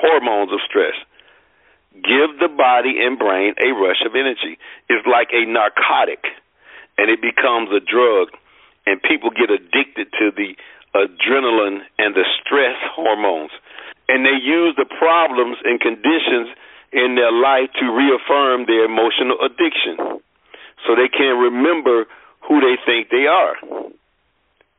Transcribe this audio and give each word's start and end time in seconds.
hormones 0.00 0.52
of 0.52 0.60
stress 0.68 0.94
give 2.04 2.38
the 2.38 2.50
body 2.50 3.00
and 3.00 3.18
brain 3.18 3.54
a 3.58 3.74
rush 3.74 4.02
of 4.06 4.14
energy. 4.14 4.58
It's 4.88 5.06
like 5.06 5.28
a 5.32 5.46
narcotic, 5.46 6.22
and 6.96 7.10
it 7.10 7.20
becomes 7.20 7.70
a 7.74 7.82
drug, 7.82 8.30
and 8.86 9.02
people 9.02 9.30
get 9.30 9.50
addicted 9.50 10.12
to 10.18 10.30
the 10.34 10.54
adrenaline 10.94 11.84
and 11.98 12.14
the 12.14 12.24
stress 12.40 12.78
hormones. 12.94 13.50
And 14.08 14.24
they 14.24 14.38
use 14.40 14.74
the 14.76 14.88
problems 14.88 15.58
and 15.64 15.80
conditions 15.80 16.54
in 16.92 17.16
their 17.16 17.32
life 17.32 17.68
to 17.76 17.84
reaffirm 17.92 18.64
their 18.64 18.88
emotional 18.88 19.36
addiction 19.44 20.22
so 20.86 20.96
they 20.96 21.12
can 21.12 21.36
remember 21.36 22.06
who 22.48 22.60
they 22.60 22.80
think 22.86 23.10
they 23.10 23.28
are. 23.28 23.56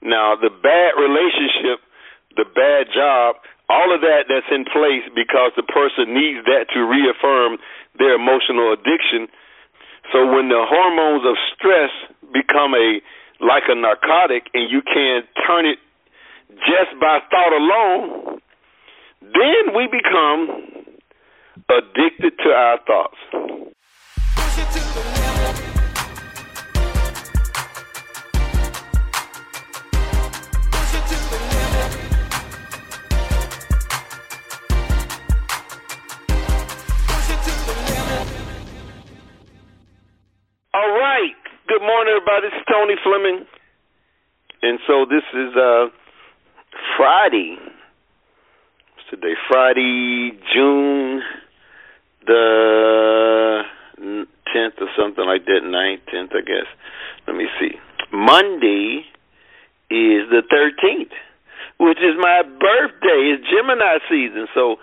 Now, 0.01 0.33
the 0.33 0.49
bad 0.49 0.97
relationship, 0.97 1.85
the 2.33 2.45
bad 2.49 2.87
job, 2.89 3.35
all 3.69 3.93
of 3.93 4.01
that 4.01 4.25
that's 4.27 4.49
in 4.49 4.65
place 4.65 5.05
because 5.13 5.53
the 5.55 5.63
person 5.63 6.13
needs 6.13 6.43
that 6.49 6.65
to 6.73 6.81
reaffirm 6.81 7.61
their 7.97 8.17
emotional 8.17 8.73
addiction. 8.73 9.29
So 10.11 10.25
when 10.25 10.49
the 10.49 10.65
hormones 10.65 11.23
of 11.23 11.37
stress 11.53 11.93
become 12.33 12.73
a 12.73 12.99
like 13.39 13.63
a 13.69 13.75
narcotic 13.75 14.49
and 14.53 14.69
you 14.69 14.81
can't 14.81 15.25
turn 15.47 15.65
it 15.65 15.79
just 16.65 16.99
by 16.99 17.19
thought 17.29 17.53
alone, 17.53 18.41
then 19.21 19.73
we 19.75 19.87
become 19.87 20.49
addicted 21.69 22.33
to 22.43 22.49
our 22.49 22.79
thoughts. 22.85 23.15
Good 41.79 41.87
morning, 41.87 42.11
everybody. 42.11 42.51
This 42.51 42.59
is 42.59 42.65
Tony 42.67 42.95
Fleming. 43.01 43.45
And 44.61 44.79
so 44.85 45.05
this 45.07 45.23
is 45.31 45.55
uh 45.55 45.87
Friday. 46.97 47.55
What's 47.55 49.07
today? 49.09 49.31
Friday, 49.47 50.35
June 50.53 51.23
the 52.27 53.63
10th 53.95 54.75
or 54.81 54.91
something 54.99 55.23
like 55.23 55.45
that, 55.45 55.63
9th, 55.63 56.03
10th, 56.11 56.35
I 56.35 56.43
guess. 56.43 56.67
Let 57.25 57.37
me 57.37 57.47
see. 57.61 57.71
Monday 58.11 59.07
is 59.89 60.27
the 60.27 60.43
13th, 60.51 61.15
which 61.79 61.99
is 61.99 62.19
my 62.19 62.43
birthday. 62.43 63.39
It's 63.39 63.47
Gemini 63.47 63.99
season. 64.09 64.47
So 64.53 64.75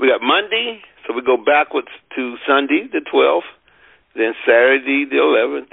we 0.00 0.08
got 0.08 0.20
Monday, 0.20 0.82
so 1.06 1.14
we 1.14 1.22
go 1.22 1.36
backwards 1.36 1.94
to 2.16 2.34
Sunday, 2.44 2.88
the 2.90 3.06
12th, 3.06 3.46
then 4.16 4.34
Saturday, 4.44 5.06
the 5.08 5.22
11th, 5.22 5.70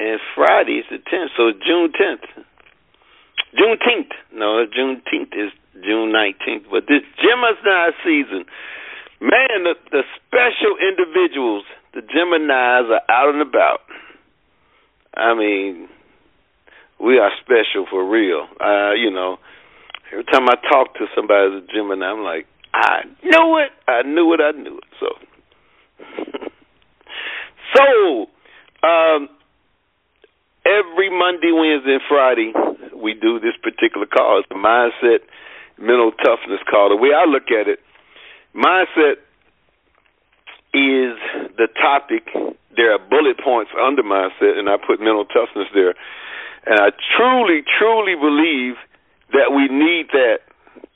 and 0.00 0.20
Friday 0.34 0.78
is 0.78 0.86
the 0.90 0.98
10th. 0.98 1.28
So 1.36 1.52
June 1.52 1.92
10th. 1.92 2.44
Juneteenth. 3.54 4.12
No, 4.32 4.64
Juneteenth 4.66 5.32
is 5.32 5.52
June 5.82 6.12
19th. 6.12 6.70
But 6.70 6.84
this 6.88 7.02
Gemini 7.16 7.90
season, 8.04 8.44
man, 9.20 9.64
the, 9.64 9.74
the 9.90 10.02
special 10.16 10.76
individuals, 10.76 11.64
the 11.94 12.00
Geminis 12.00 12.90
are 12.90 13.02
out 13.08 13.34
and 13.34 13.42
about. 13.42 13.80
I 15.14 15.34
mean, 15.34 15.88
we 17.00 17.18
are 17.18 17.30
special 17.40 17.86
for 17.90 18.08
real. 18.08 18.46
Uh, 18.60 18.92
you 18.92 19.10
know, 19.10 19.38
every 20.12 20.24
time 20.24 20.48
I 20.48 20.54
talk 20.70 20.94
to 20.94 21.06
somebody 21.16 21.56
as 21.56 21.62
a 21.64 21.72
Gemini, 21.72 22.06
I'm 22.06 22.22
like, 22.22 22.46
I 22.74 23.04
knew 23.24 23.58
it. 23.58 23.72
I 23.88 24.02
knew 24.02 24.34
it. 24.34 24.40
I 24.40 24.52
knew 24.52 24.78
it. 24.78 24.84
So, 25.00 25.08
so 28.82 28.86
um, 28.86 29.28
Monday, 31.10 31.52
Wednesday, 31.52 31.98
and 31.98 32.06
Friday, 32.08 32.52
we 32.94 33.14
do 33.14 33.38
this 33.40 33.54
particular 33.62 34.06
call. 34.06 34.40
It's 34.40 34.48
the 34.48 34.56
mindset, 34.56 35.24
mental 35.78 36.12
toughness 36.12 36.60
call. 36.68 36.88
The 36.90 36.96
way 36.96 37.10
I 37.14 37.24
look 37.24 37.50
at 37.50 37.68
it, 37.68 37.80
mindset 38.54 39.22
is 40.74 41.16
the 41.56 41.68
topic. 41.80 42.28
There 42.76 42.92
are 42.92 42.98
bullet 42.98 43.38
points 43.42 43.70
under 43.74 44.02
mindset, 44.02 44.58
and 44.58 44.68
I 44.68 44.76
put 44.76 45.00
mental 45.00 45.24
toughness 45.24 45.68
there. 45.74 45.94
And 46.66 46.80
I 46.80 46.90
truly, 47.16 47.62
truly 47.78 48.14
believe 48.14 48.76
that 49.32 49.52
we 49.54 49.68
need 49.68 50.08
that 50.12 50.44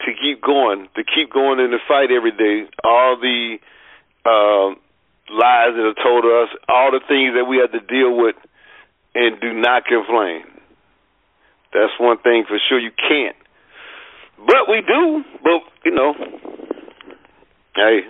to 0.05 0.11
keep 0.21 0.43
going, 0.43 0.89
to 0.97 1.03
keep 1.05 1.33
going 1.33 1.61
in 1.61 1.71
the 1.71 1.79
fight 1.87 2.11
every 2.11 2.33
day. 2.33 2.69
All 2.85 3.17
the 3.17 3.59
uh, 4.25 4.75
lies 5.33 5.73
that 5.75 5.87
are 5.87 6.03
told 6.03 6.25
us, 6.25 6.55
all 6.69 6.91
the 6.91 7.01
things 7.07 7.35
that 7.35 7.45
we 7.45 7.59
have 7.59 7.73
to 7.73 7.81
deal 7.81 8.17
with, 8.17 8.37
and 9.15 9.41
do 9.41 9.53
not 9.53 9.85
complain. 9.85 10.43
That's 11.73 11.93
one 11.99 12.19
thing 12.19 12.45
for 12.49 12.59
sure. 12.69 12.79
You 12.79 12.91
can't. 12.97 13.37
But 14.39 14.69
we 14.69 14.83
do. 14.87 15.25
But, 15.43 15.63
you 15.85 15.93
know, 15.93 16.15
hey, 17.75 18.01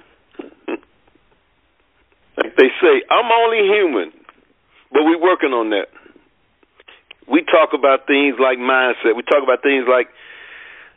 like 2.37 2.57
they 2.57 2.71
say, 2.81 3.03
I'm 3.11 3.31
only 3.31 3.63
human. 3.69 4.13
But 4.91 5.05
we're 5.05 5.23
working 5.23 5.53
on 5.53 5.71
that. 5.71 5.89
We 7.31 7.45
talk 7.45 7.71
about 7.73 8.07
things 8.07 8.37
like 8.41 8.59
mindset. 8.59 9.17
We 9.17 9.23
talk 9.23 9.43
about 9.43 9.63
things 9.63 9.87
like 9.89 10.09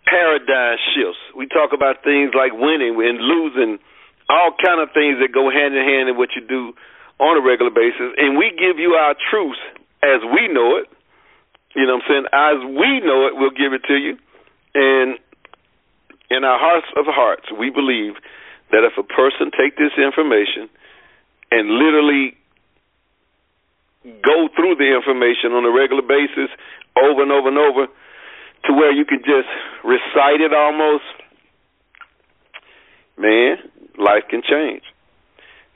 paradigm 0.05 0.77
shifts. 0.93 1.21
We 1.37 1.47
talk 1.47 1.71
about 1.73 2.03
things 2.03 2.33
like 2.33 2.51
winning 2.53 2.97
and 2.97 3.21
losing, 3.21 3.77
all 4.29 4.51
kind 4.57 4.81
of 4.81 4.89
things 4.93 5.21
that 5.21 5.31
go 5.33 5.49
hand 5.49 5.77
in 5.77 5.85
hand 5.85 6.09
in 6.09 6.17
what 6.17 6.29
you 6.35 6.41
do 6.41 6.73
on 7.19 7.37
a 7.37 7.43
regular 7.45 7.71
basis. 7.71 8.13
And 8.17 8.37
we 8.37 8.51
give 8.51 8.79
you 8.81 8.97
our 8.97 9.15
truth 9.31 9.59
as 10.05 10.21
we 10.21 10.47
know 10.47 10.77
it. 10.77 10.87
You 11.75 11.85
know 11.85 11.97
what 11.97 12.05
I'm 12.05 12.09
saying? 12.09 12.27
As 12.31 12.57
we 12.63 13.01
know 13.01 13.27
it, 13.27 13.33
we'll 13.35 13.57
give 13.57 13.73
it 13.73 13.81
to 13.87 13.97
you. 13.97 14.17
And 14.75 15.17
in 16.29 16.43
our 16.43 16.59
hearts 16.59 16.87
of 16.95 17.05
hearts, 17.07 17.49
we 17.51 17.69
believe 17.69 18.13
that 18.71 18.85
if 18.85 18.93
a 18.97 19.03
person 19.03 19.51
take 19.51 19.77
this 19.77 19.93
information 19.97 20.69
and 21.51 21.69
literally 21.69 22.37
go 24.23 24.47
through 24.55 24.75
the 24.75 24.93
information 24.93 25.51
on 25.51 25.65
a 25.65 25.71
regular 25.73 26.01
basis 26.01 26.49
over 26.95 27.23
and 27.23 27.31
over 27.31 27.49
and 27.49 27.57
over 27.57 27.87
to 28.65 28.73
where 28.73 28.91
you 28.91 29.05
can 29.05 29.19
just 29.19 29.49
recite 29.83 30.41
it 30.41 30.53
almost, 30.53 31.03
man, 33.17 33.57
life 33.97 34.23
can 34.29 34.41
change. 34.41 34.83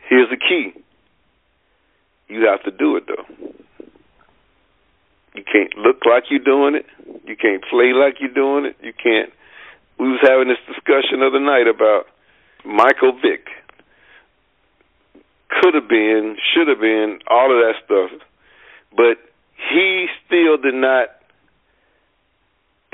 Here's 0.09 0.29
the 0.29 0.38
key. 0.38 0.73
You 2.28 2.47
have 2.47 2.63
to 2.63 2.72
do 2.72 2.95
it 2.95 3.03
though. 3.07 3.25
You 5.35 5.44
can't 5.44 5.75
look 5.78 6.06
like 6.06 6.23
you're 6.29 6.44
doing 6.44 6.75
it. 6.75 6.85
You 7.25 7.35
can't 7.35 7.63
play 7.69 7.94
like 7.94 8.16
you're 8.19 8.34
doing 8.34 8.66
it. 8.66 8.75
You 8.81 8.94
can't. 8.94 9.31
We 10.00 10.09
was 10.09 10.19
having 10.23 10.47
this 10.47 10.62
discussion 10.67 11.19
the 11.19 11.28
other 11.28 11.40
night 11.40 11.67
about 11.67 12.06
Michael 12.66 13.13
Vick. 13.22 13.47
Could 15.50 15.73
have 15.73 15.89
been, 15.89 16.38
should 16.53 16.68
have 16.68 16.79
been, 16.79 17.19
all 17.29 17.51
of 17.51 17.59
that 17.62 17.75
stuff, 17.84 18.12
but 18.95 19.18
he 19.72 20.07
still 20.25 20.57
did 20.57 20.75
not 20.75 21.09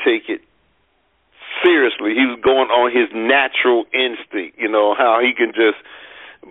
take 0.03 0.29
it 0.29 0.41
seriously. 1.63 2.15
He 2.15 2.25
was 2.25 2.39
going 2.43 2.69
on 2.69 2.91
his 2.91 3.09
natural 3.13 3.85
instinct. 3.93 4.57
You 4.57 4.69
know 4.69 4.95
how 4.95 5.19
he 5.21 5.33
can 5.33 5.53
just 5.53 5.77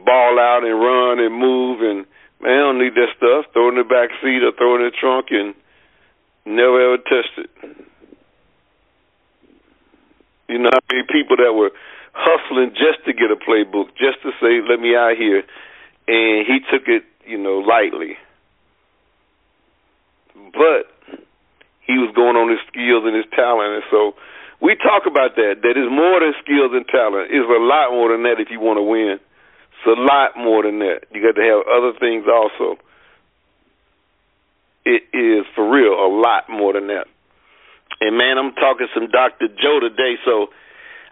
ball 0.05 0.39
out 0.39 0.65
and 0.65 0.75
run 0.75 1.19
and 1.21 1.35
move 1.35 1.81
and 1.81 2.07
man, 2.43 2.53
I 2.53 2.63
don't 2.67 2.79
need 2.79 2.95
that 2.95 3.15
stuff. 3.17 3.53
Throw 3.53 3.69
it 3.69 3.79
in 3.79 3.83
the 3.83 3.89
back 3.89 4.11
seat 4.23 4.43
or 4.43 4.53
throw 4.53 4.77
it 4.77 4.85
in 4.85 4.91
the 4.91 4.97
trunk 4.97 5.31
and 5.31 5.55
Never 6.47 6.95
ever 6.95 7.03
it. 7.39 7.51
You 10.49 10.59
know 10.59 10.71
how 10.73 10.81
many 10.93 11.05
people 11.11 11.37
that 11.37 11.53
were 11.53 11.71
hustling 12.13 12.71
just 12.77 13.05
to 13.07 13.13
get 13.13 13.33
a 13.33 13.37
playbook, 13.37 13.97
just 13.97 14.21
to 14.23 14.31
say, 14.41 14.61
let 14.69 14.79
me 14.79 14.95
out 14.95 15.17
here. 15.17 15.43
And 16.07 16.47
he 16.47 16.61
took 16.71 16.87
it, 16.87 17.05
you 17.27 17.39
know, 17.39 17.65
lightly. 17.65 18.17
But 20.53 20.93
he 21.87 21.97
was 21.97 22.13
going 22.15 22.37
on 22.37 22.51
his 22.51 22.61
skills 22.69 23.05
and 23.09 23.17
his 23.17 23.25
talent. 23.35 23.81
And 23.81 23.85
so 23.91 24.13
we 24.61 24.77
talk 24.77 25.09
about 25.09 25.37
that. 25.37 25.65
That 25.65 25.81
is 25.81 25.89
more 25.89 26.21
than 26.21 26.37
skills 26.45 26.77
and 26.77 26.85
talent. 26.87 27.33
It's 27.33 27.49
a 27.49 27.63
lot 27.65 27.91
more 27.91 28.13
than 28.13 28.23
that 28.29 28.37
if 28.39 28.53
you 28.53 28.61
want 28.61 28.77
to 28.77 28.85
win. 28.85 29.17
It's 29.17 29.89
a 29.89 29.97
lot 29.97 30.37
more 30.37 30.63
than 30.63 30.79
that. 30.85 31.09
You 31.09 31.25
got 31.25 31.41
to 31.41 31.45
have 31.45 31.65
other 31.67 31.97
things 31.99 32.29
also 32.29 32.77
it 34.85 35.03
is 35.13 35.47
for 35.55 35.69
real 35.69 35.93
a 35.93 36.11
lot 36.13 36.49
more 36.49 36.73
than 36.73 36.89
that. 36.89 37.07
And 38.01 38.17
man, 38.19 38.39
I'm 38.39 38.53
talking 38.55 38.87
some 38.95 39.09
Dr. 39.11 39.49
Joe 39.49 39.81
today, 39.81 40.17
so 40.25 40.49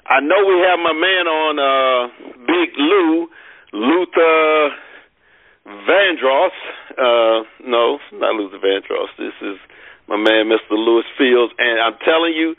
I 0.07 0.21
know 0.21 0.45
we 0.45 0.59
have 0.67 0.79
my 0.83 0.93
man 0.93 1.25
on 1.31 1.55
uh 1.57 2.03
Big 2.47 2.75
Lou, 2.77 3.29
Luther 3.73 4.75
Vandross. 5.89 6.57
Uh 6.99 7.47
no, 7.65 7.99
not 8.13 8.35
Luther 8.35 8.59
Vandross. 8.59 9.09
This 9.19 9.35
is 9.43 9.57
my 10.09 10.17
man 10.17 10.51
Mr. 10.51 10.73
Lewis 10.73 11.07
Fields 11.17 11.53
and 11.59 11.81
I'm 11.81 11.99
telling 12.05 12.35
you, 12.35 12.55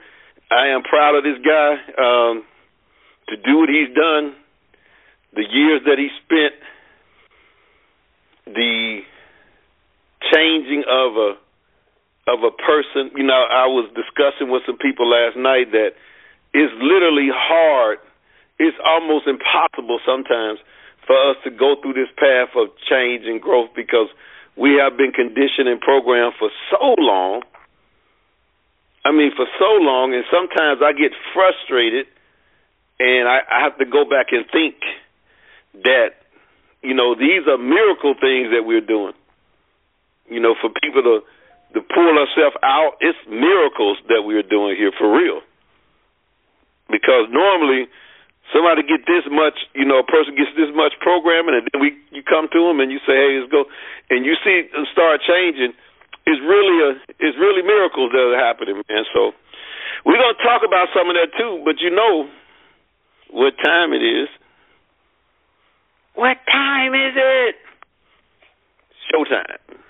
I 0.50 0.68
am 0.74 0.84
proud 0.84 1.16
of 1.16 1.24
this 1.24 1.38
guy. 1.44 1.74
Um 2.00 2.44
to 3.30 3.38
do 3.38 3.58
what 3.60 3.70
he's 3.70 3.94
done, 3.96 4.36
the 5.34 5.44
years 5.50 5.82
that 5.86 5.98
he 5.98 6.10
spent, 6.24 6.56
the 8.56 9.00
changing 10.34 10.84
of 10.90 11.16
a 11.16 11.32
of 12.28 12.40
a 12.44 12.52
person. 12.52 13.12
You 13.16 13.24
know, 13.24 13.46
I 13.46 13.68
was 13.68 13.90
discussing 13.94 14.50
with 14.50 14.64
some 14.66 14.78
people 14.78 15.10
last 15.10 15.38
night 15.38 15.72
that 15.72 15.94
it's 16.54 16.74
literally 16.82 17.30
hard. 17.32 18.00
It's 18.60 18.78
almost 18.84 19.28
impossible 19.28 20.00
sometimes 20.06 20.60
for 21.06 21.16
us 21.32 21.38
to 21.44 21.52
go 21.52 21.76
through 21.82 21.94
this 21.94 22.12
path 22.16 22.56
of 22.56 22.70
change 22.90 23.26
and 23.26 23.42
growth 23.42 23.70
because 23.76 24.08
we 24.56 24.80
have 24.80 24.96
been 24.98 25.12
conditioned 25.12 25.68
and 25.68 25.82
programmed 25.82 26.36
for 26.40 26.50
so 26.70 26.96
long. 26.98 27.44
I 29.04 29.12
mean, 29.12 29.32
for 29.36 29.46
so 29.60 29.84
long, 29.84 30.14
and 30.14 30.24
sometimes 30.32 30.80
I 30.80 30.94
get 30.94 31.12
frustrated, 31.34 32.06
and 33.00 33.28
I, 33.28 33.40
I 33.52 33.64
have 33.64 33.78
to 33.80 33.86
go 33.86 34.06
back 34.06 34.28
and 34.32 34.46
think 34.48 34.76
that, 35.84 36.24
you 36.82 36.94
know, 36.94 37.16
these 37.16 37.44
are 37.50 37.58
miracle 37.58 38.16
things 38.16 38.56
that 38.56 38.64
we're 38.64 38.86
doing. 38.86 39.14
You 40.30 40.40
know, 40.40 40.56
for 40.60 40.70
people 40.82 41.04
to 41.04 41.22
to 41.74 41.82
pull 41.82 42.14
ourselves 42.18 42.56
out, 42.62 43.02
it's 43.02 43.18
miracles 43.26 43.98
that 44.08 44.22
we're 44.22 44.46
doing 44.46 44.78
here 44.78 44.94
for 44.94 45.10
real. 45.10 45.42
Because 46.86 47.26
normally 47.34 47.90
somebody 48.54 48.86
get 48.86 49.02
this 49.10 49.26
much, 49.32 49.58
you 49.74 49.86
know, 49.86 50.00
a 50.00 50.06
person 50.06 50.38
gets 50.38 50.54
this 50.54 50.70
much 50.78 50.94
programming, 51.02 51.58
and 51.58 51.66
then 51.72 51.82
we 51.82 51.98
you 52.14 52.22
come 52.22 52.46
to 52.54 52.62
them 52.70 52.80
and 52.80 52.94
you 52.94 53.02
say, 53.10 53.18
hey, 53.18 53.42
let's 53.42 53.50
go, 53.50 53.66
and 54.14 54.26
you 54.26 54.38
see 54.46 54.70
them 54.70 54.86
start 54.94 55.22
changing. 55.26 55.74
It's 56.30 56.42
really 56.46 56.78
a 56.84 56.90
it's 57.20 57.38
really 57.42 57.66
miracles 57.66 58.14
that 58.14 58.22
are 58.22 58.40
happening, 58.40 58.78
man. 58.88 59.04
So 59.12 59.34
we're 60.06 60.22
gonna 60.22 60.40
talk 60.46 60.62
about 60.62 60.94
some 60.94 61.10
of 61.10 61.16
that 61.18 61.34
too, 61.38 61.66
but 61.66 61.82
you 61.82 61.90
know 61.90 62.30
what 63.32 63.58
time 63.64 63.94
it 63.94 64.04
is. 64.06 64.30
What 66.14 66.38
time 66.46 66.94
is 66.94 67.14
it? 67.18 67.56
Showtime. 69.10 69.82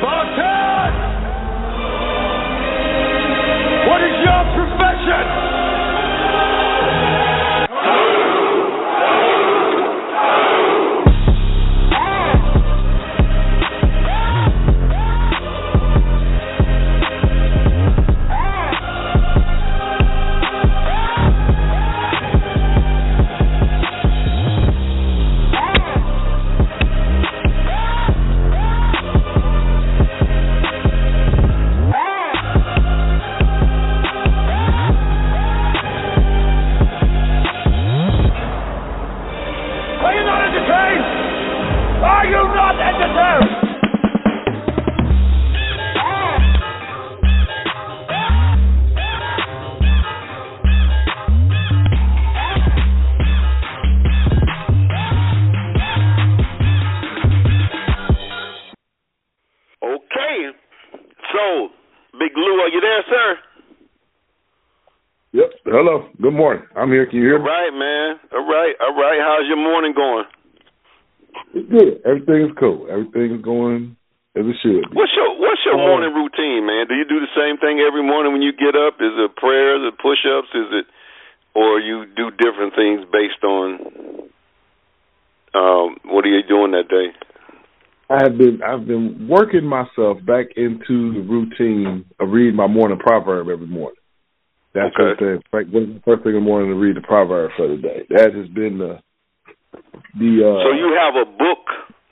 Spartan! 0.00 0.92
What 3.88 4.00
is 4.02 4.16
your 4.24 4.42
profession? 4.56 4.89
Hello. 65.80 66.12
Good 66.20 66.36
morning. 66.36 66.60
I'm 66.76 66.92
here. 66.92 67.08
Can 67.08 67.24
you 67.24 67.32
hear 67.32 67.40
me? 67.40 67.48
right, 67.48 67.72
man. 67.72 68.20
All 68.36 68.44
right, 68.44 68.76
all 68.84 68.92
right. 69.00 69.16
How's 69.16 69.48
your 69.48 69.56
morning 69.56 69.96
going? 69.96 70.28
It's 71.56 71.64
good. 71.72 72.04
Everything's 72.04 72.52
cool. 72.60 72.84
Everything's 72.84 73.40
going 73.40 73.96
as 74.36 74.44
it 74.44 74.60
should 74.60 74.84
be. 74.84 74.92
What's 74.92 75.16
your 75.16 75.40
What's 75.40 75.64
your 75.64 75.80
Um, 75.80 75.88
morning 75.88 76.12
routine, 76.12 76.68
man? 76.68 76.84
Do 76.84 76.92
you 77.00 77.08
do 77.08 77.16
the 77.24 77.32
same 77.32 77.56
thing 77.64 77.80
every 77.80 78.04
morning 78.04 78.36
when 78.36 78.44
you 78.44 78.52
get 78.52 78.76
up? 78.76 79.00
Is 79.00 79.16
it 79.24 79.32
prayers, 79.40 79.80
or 79.80 79.96
push 79.96 80.20
ups? 80.28 80.52
Is 80.52 80.84
it, 80.84 80.86
or 81.56 81.80
you 81.80 82.04
do 82.12 82.28
different 82.28 82.76
things 82.76 83.00
based 83.08 83.40
on 83.40 84.28
um, 85.56 85.96
what 86.12 86.28
are 86.28 86.34
you 86.36 86.44
doing 86.44 86.76
that 86.76 86.92
day? 86.92 87.08
I 88.12 88.20
have 88.20 88.36
been 88.36 88.60
I've 88.60 88.84
been 88.84 89.32
working 89.32 89.64
myself 89.64 90.20
back 90.28 90.52
into 90.60 91.16
the 91.16 91.24
routine 91.24 92.04
of 92.20 92.28
reading 92.28 92.56
my 92.56 92.68
morning 92.68 93.00
proverb 93.00 93.48
every 93.48 93.66
morning. 93.66 93.96
That's 94.72 94.94
Okay. 94.94 95.10
what 95.10 95.18
the 95.18 95.42
like 95.52 95.66
what's 95.70 96.04
first 96.04 96.22
thing 96.22 96.34
in 96.36 96.40
the 96.42 96.46
morning 96.46 96.70
to 96.70 96.76
read 96.78 96.96
the 96.96 97.00
proverb 97.00 97.50
for 97.56 97.66
the 97.66 97.76
day. 97.76 98.06
That 98.10 98.34
has 98.34 98.46
been 98.48 98.78
the 98.78 99.00
the 100.18 100.32
uh 100.46 100.62
so 100.62 100.70
you 100.72 100.94
have 100.94 101.16
a 101.16 101.26
book 101.26 101.66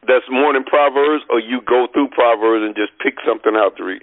that's 0.06 0.25
morning 0.31 0.64
proverbs, 0.64 1.22
or 1.31 1.38
you 1.38 1.60
go 1.69 1.87
through 1.93 2.08
proverbs 2.08 2.64
and 2.64 2.75
just 2.75 2.99
pick 2.99 3.14
something 3.26 3.55
out 3.55 3.76
to 3.76 3.84
read? 3.84 4.02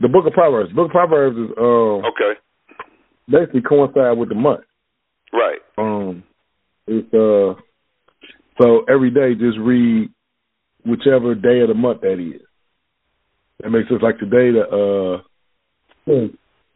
the 0.00 0.08
book 0.08 0.24
of 0.26 0.32
Proverbs. 0.32 0.70
The 0.70 0.74
book 0.76 0.86
of 0.86 0.92
Proverbs 0.92 1.36
is 1.36 1.50
um 1.58 2.04
Okay, 2.08 2.38
basically 3.28 3.62
coincide 3.62 4.16
with 4.16 4.28
the 4.28 4.34
month. 4.34 4.64
right. 5.32 5.58
Um, 5.76 6.22
it's 6.86 7.12
uh, 7.12 7.60
so 8.60 8.84
every 8.88 9.10
day 9.10 9.34
just 9.34 9.58
read 9.58 10.10
whichever 10.86 11.34
day 11.34 11.60
of 11.60 11.68
the 11.68 11.74
month 11.74 12.00
that 12.02 12.18
is. 12.20 12.42
That 13.60 13.70
makes 13.70 13.88
sense. 13.88 14.02
Like 14.02 14.18
today, 14.18 14.50
the 14.52 15.20
uh, 16.06 16.26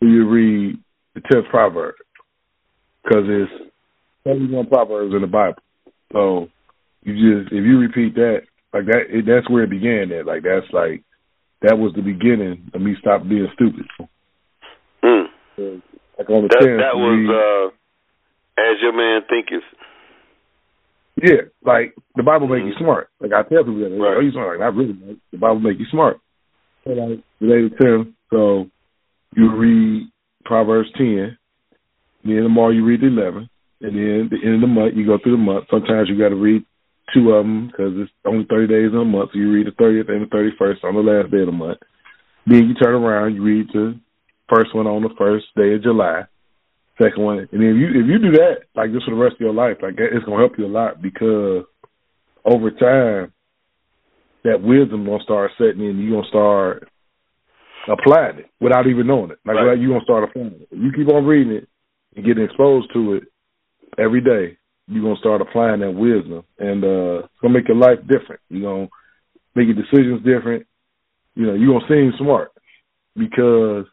you 0.06 0.29
read 0.29 0.79
the 1.14 1.20
tenth 1.31 1.47
proverb 1.50 1.94
because 3.03 3.25
it's 3.26 3.53
seventy-one 4.25 4.67
proverbs 4.69 5.14
in 5.14 5.20
the 5.23 5.26
Bible. 5.26 5.62
So 6.12 6.49
you 7.03 7.14
just 7.14 7.53
if 7.53 7.64
you 7.64 7.79
repeat 7.79 8.14
that, 8.14 8.41
like 8.73 8.87
that, 8.87 9.05
it, 9.08 9.25
that's 9.26 9.49
where 9.50 9.64
it 9.64 9.70
began. 9.70 10.12
At 10.12 10.26
like 10.26 10.43
that's 10.43 10.67
like 10.73 11.03
that 11.62 11.79
was 11.79 11.93
the 11.94 12.03
beginning 12.03 12.70
of 12.75 12.81
me 12.81 12.94
stop 13.00 13.23
being 13.29 13.49
stupid. 13.55 13.87
Mm. 15.03 15.26
Like 16.19 16.31
on 16.31 16.43
the 16.43 16.49
That 16.49 16.61
tenth, 16.61 16.81
that 16.81 16.97
was 16.97 17.17
read- 17.17 17.31
uh, 17.31 17.67
as 18.58 18.81
your 18.82 18.93
man 18.93 19.22
thinketh. 19.29 19.65
Yeah, 21.22 21.48
like 21.65 21.94
the 22.15 22.22
Bible 22.22 22.46
make 22.46 22.65
you 22.65 22.75
Mhm. 22.75 22.79
smart. 22.79 23.08
Like 23.20 23.32
I 23.32 23.43
tell 23.43 23.65
people 23.65 23.79
that, 23.81 23.91
like, 23.91 24.01
Right. 24.01 24.17
oh, 24.19 24.20
you 24.20 24.32
smart. 24.32 24.58
Like 24.58 24.67
not 24.67 24.75
really. 24.77 24.93
Man. 24.93 25.20
The 25.32 25.39
Bible 25.39 25.60
make 25.60 25.79
you 25.79 25.86
smart. 25.86 26.19
So 26.84 26.91
like 26.93 27.20
today 27.41 27.69
the 27.69 27.77
tenth, 27.81 28.08
so 28.31 28.69
you 29.36 29.55
read 29.55 30.08
Proverbs 30.44 30.88
ten. 30.96 31.38
Then 32.24 32.43
tomorrow 32.43 32.70
you 32.70 32.84
read 32.84 33.02
eleven, 33.02 33.48
and 33.81 33.94
then 33.94 34.31
the 34.31 34.44
end 34.44 34.56
of 34.56 34.60
the 34.62 34.66
month 34.66 34.94
you 34.96 35.06
go 35.06 35.19
through 35.22 35.36
the 35.36 35.43
month. 35.43 35.66
Sometimes 35.70 36.08
you 36.08 36.19
got 36.19 36.31
to 36.31 36.36
read 36.36 36.64
two 37.14 37.31
of 37.31 37.44
them 37.44 37.69
because 37.69 37.93
it's 37.96 38.10
only 38.24 38.46
thirty 38.48 38.66
days 38.66 38.90
in 38.93 38.98
a 38.98 39.05
month. 39.05 39.31
So 39.32 39.38
you 39.38 39.52
read 39.52 39.66
the 39.66 39.76
thirtieth 39.78 40.08
and 40.08 40.22
the 40.22 40.26
thirty 40.26 40.50
first 40.58 40.82
on 40.82 40.94
the 40.94 41.00
last 41.00 41.31
day 41.31 41.40
of 41.40 41.46
the 41.46 41.52
month. 41.52 41.78
Then 42.46 42.69
you 42.69 42.74
turn 42.74 42.94
around, 42.94 43.34
you 43.34 43.43
read 43.43 43.69
the 43.72 43.98
first 44.48 44.74
one 44.74 44.86
on 44.86 45.02
the 45.02 45.14
first 45.19 45.46
day 45.56 45.74
of 45.74 45.82
July 45.82 46.26
second 47.00 47.22
one. 47.22 47.38
And 47.38 47.48
then 47.60 47.69
if 47.69 47.76
you 47.76 47.88
if 47.88 48.06
you 48.08 48.19
do 48.19 48.32
that 48.38 48.66
like 48.74 48.93
this 48.93 49.02
for 49.05 49.14
the 49.14 49.20
rest 49.20 49.34
of 49.34 49.40
your 49.40 49.55
life, 49.55 49.78
like 49.82 49.94
it's 49.98 50.24
gonna 50.24 50.38
help 50.38 50.58
you 50.58 50.66
a 50.66 50.69
lot 50.69 51.02
because 51.02 51.64
over 52.44 52.70
time 52.70 53.32
that 54.44 54.62
wisdom 54.62 55.05
gonna 55.05 55.22
start 55.22 55.50
setting 55.58 55.84
in. 55.84 55.98
You're 55.98 56.22
gonna 56.22 56.28
start 56.28 56.88
applying 57.88 58.38
it 58.38 58.50
without 58.60 58.86
even 58.86 59.06
knowing 59.06 59.31
it. 59.31 59.38
Like 59.44 59.56
Right. 59.56 59.78
you're 59.78 59.93
gonna 59.93 60.05
start 60.05 60.24
applying 60.24 60.60
it. 60.60 60.69
You 60.70 60.93
keep 60.93 61.08
on 61.08 61.24
reading 61.24 61.52
it 61.52 61.69
and 62.14 62.24
getting 62.24 62.44
exposed 62.44 62.93
to 62.93 63.14
it 63.14 63.24
every 63.98 64.20
day, 64.20 64.56
you're 64.88 65.02
gonna 65.02 65.16
start 65.16 65.40
applying 65.40 65.81
that 65.81 65.93
wisdom 65.93 66.44
and 66.58 66.84
uh 66.84 67.19
it's 67.24 67.40
gonna 67.43 67.55
make 67.55 67.69
your 67.69 67.76
life 67.76 67.98
different. 68.06 68.40
You're 68.48 68.70
gonna 68.70 68.88
make 69.55 69.66
your 69.66 69.76
decisions 69.76 70.24
different. 70.24 70.66
You 71.34 71.46
know, 71.46 71.55
you're 71.55 71.78
gonna 71.78 71.88
seem 71.88 72.12
smart 72.19 72.52
because 73.16 73.86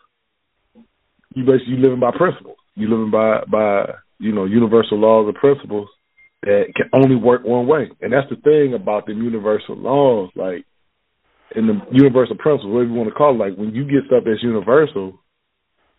you 1.35 1.45
basically 1.45 1.75
you 1.75 1.81
living 1.81 1.99
by 1.99 2.11
principles. 2.15 2.57
You 2.75 2.89
living 2.89 3.11
by 3.11 3.43
by 3.49 3.85
you 4.19 4.31
know 4.33 4.45
universal 4.45 4.97
laws 4.99 5.27
and 5.27 5.35
principles 5.35 5.89
that 6.43 6.65
can 6.75 6.89
only 6.93 7.15
work 7.15 7.43
one 7.43 7.67
way. 7.67 7.89
And 8.01 8.11
that's 8.11 8.29
the 8.29 8.35
thing 8.35 8.73
about 8.73 9.05
the 9.05 9.13
universal 9.13 9.75
laws, 9.77 10.29
like 10.35 10.65
in 11.55 11.67
the 11.67 11.79
universal 11.91 12.35
principles, 12.35 12.73
whatever 12.73 12.91
you 12.91 12.97
want 12.97 13.09
to 13.09 13.15
call 13.15 13.35
it. 13.35 13.39
Like 13.39 13.57
when 13.57 13.73
you 13.73 13.85
get 13.85 14.07
stuff 14.07 14.23
that's 14.25 14.43
universal, 14.43 15.19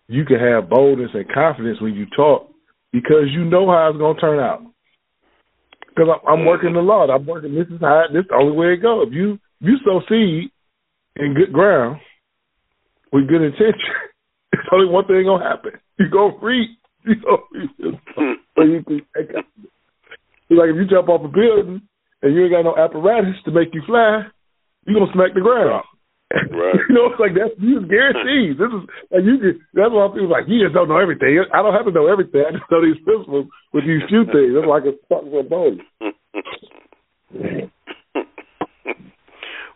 you 0.08 0.24
can 0.24 0.38
have 0.38 0.68
boldness 0.68 1.10
and 1.14 1.28
confidence 1.32 1.80
when 1.80 1.94
you 1.94 2.06
talk 2.16 2.50
because 2.92 3.30
you 3.30 3.44
know 3.44 3.66
how 3.66 3.90
it's 3.90 3.98
gonna 3.98 4.20
turn 4.20 4.38
out. 4.38 4.62
Because 5.88 6.08
I'm 6.26 6.44
working 6.44 6.74
the 6.74 6.80
law. 6.80 7.06
I'm 7.06 7.26
working. 7.26 7.54
This 7.54 7.68
is 7.68 7.80
how. 7.80 8.04
This 8.12 8.22
is 8.22 8.28
the 8.28 8.34
only 8.34 8.56
way 8.56 8.74
it 8.74 8.82
goes. 8.82 9.08
If 9.08 9.14
you 9.14 9.38
you 9.60 9.76
sow 9.84 10.00
seed 10.08 10.50
in 11.16 11.34
good 11.34 11.52
ground 11.52 12.00
with 13.12 13.28
good 13.28 13.42
intention, 13.42 13.78
It's 14.54 14.68
only 14.72 14.86
one 14.86 15.06
thing 15.06 15.24
gonna 15.24 15.44
happen. 15.44 15.72
You 15.98 16.08
gonna 16.10 16.38
freeze. 16.40 16.70
You 17.06 17.16
know, 17.20 17.36
so 18.56 18.62
you 18.62 18.82
can, 18.82 19.02
like 19.14 20.70
if 20.70 20.76
you 20.76 20.86
jump 20.88 21.10
off 21.10 21.20
a 21.20 21.28
building 21.28 21.82
and 22.22 22.34
you 22.34 22.44
ain't 22.44 22.52
got 22.52 22.62
no 22.62 22.74
apparatus 22.74 23.36
to 23.44 23.50
make 23.50 23.74
you 23.74 23.82
fly, 23.84 24.22
you 24.86 24.94
gonna 24.94 25.12
smack 25.12 25.34
the 25.34 25.40
ground. 25.40 25.84
Right. 26.32 26.74
you 26.88 26.94
know, 26.94 27.12
it's 27.12 27.20
like 27.20 27.34
that's 27.36 27.54
you 27.60 27.84
guarantees. 27.86 28.58
This 28.58 28.72
is 28.72 28.82
like 29.12 29.24
you. 29.24 29.38
Can, 29.38 29.60
that's 29.74 29.92
why 29.92 30.08
people 30.10 30.32
like 30.32 30.48
you 30.48 30.64
just 30.64 30.74
don't 30.74 30.88
know 30.88 30.98
everything. 30.98 31.38
I 31.52 31.62
don't 31.62 31.74
have 31.74 31.86
to 31.86 31.94
know 31.94 32.10
everything. 32.10 32.42
I 32.42 32.52
just 32.56 32.70
know 32.70 32.82
these 32.82 32.98
principles 33.04 33.46
with 33.72 33.84
these 33.84 34.02
few 34.08 34.24
things. 34.26 34.56
That's 34.56 34.66
like 34.66 34.88
a 34.88 34.96
fucking 35.06 35.48
bone. 35.52 35.78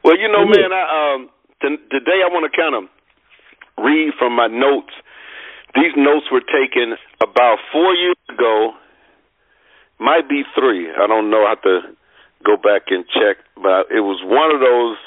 well, 0.03 0.19
you 0.19 0.29
know, 0.33 0.45
man, 0.49 0.73
I 0.73 0.83
um 0.89 1.31
t- 1.63 1.85
today 1.93 2.25
I 2.25 2.33
want 2.33 2.51
to 2.51 2.53
kind 2.55 2.75
of 2.75 2.91
read 3.79 4.17
from 4.19 4.35
my 4.35 4.49
notes. 4.49 4.93
These 5.77 5.95
notes 5.95 6.27
were 6.33 6.43
taken 6.43 6.97
about 7.23 7.59
four 7.71 7.95
years 7.95 8.19
ago. 8.33 8.73
Might 10.01 10.29
be 10.29 10.43
three. 10.59 10.91
I 10.91 11.07
don't 11.07 11.31
know. 11.31 11.45
I 11.45 11.51
have 11.51 11.63
to 11.63 11.98
go 12.45 12.57
back 12.57 12.91
and 12.91 13.05
check. 13.09 13.43
But 13.57 13.91
it 13.91 14.03
was 14.03 14.21
one 14.23 14.51
of 14.55 14.61
those 14.61 14.99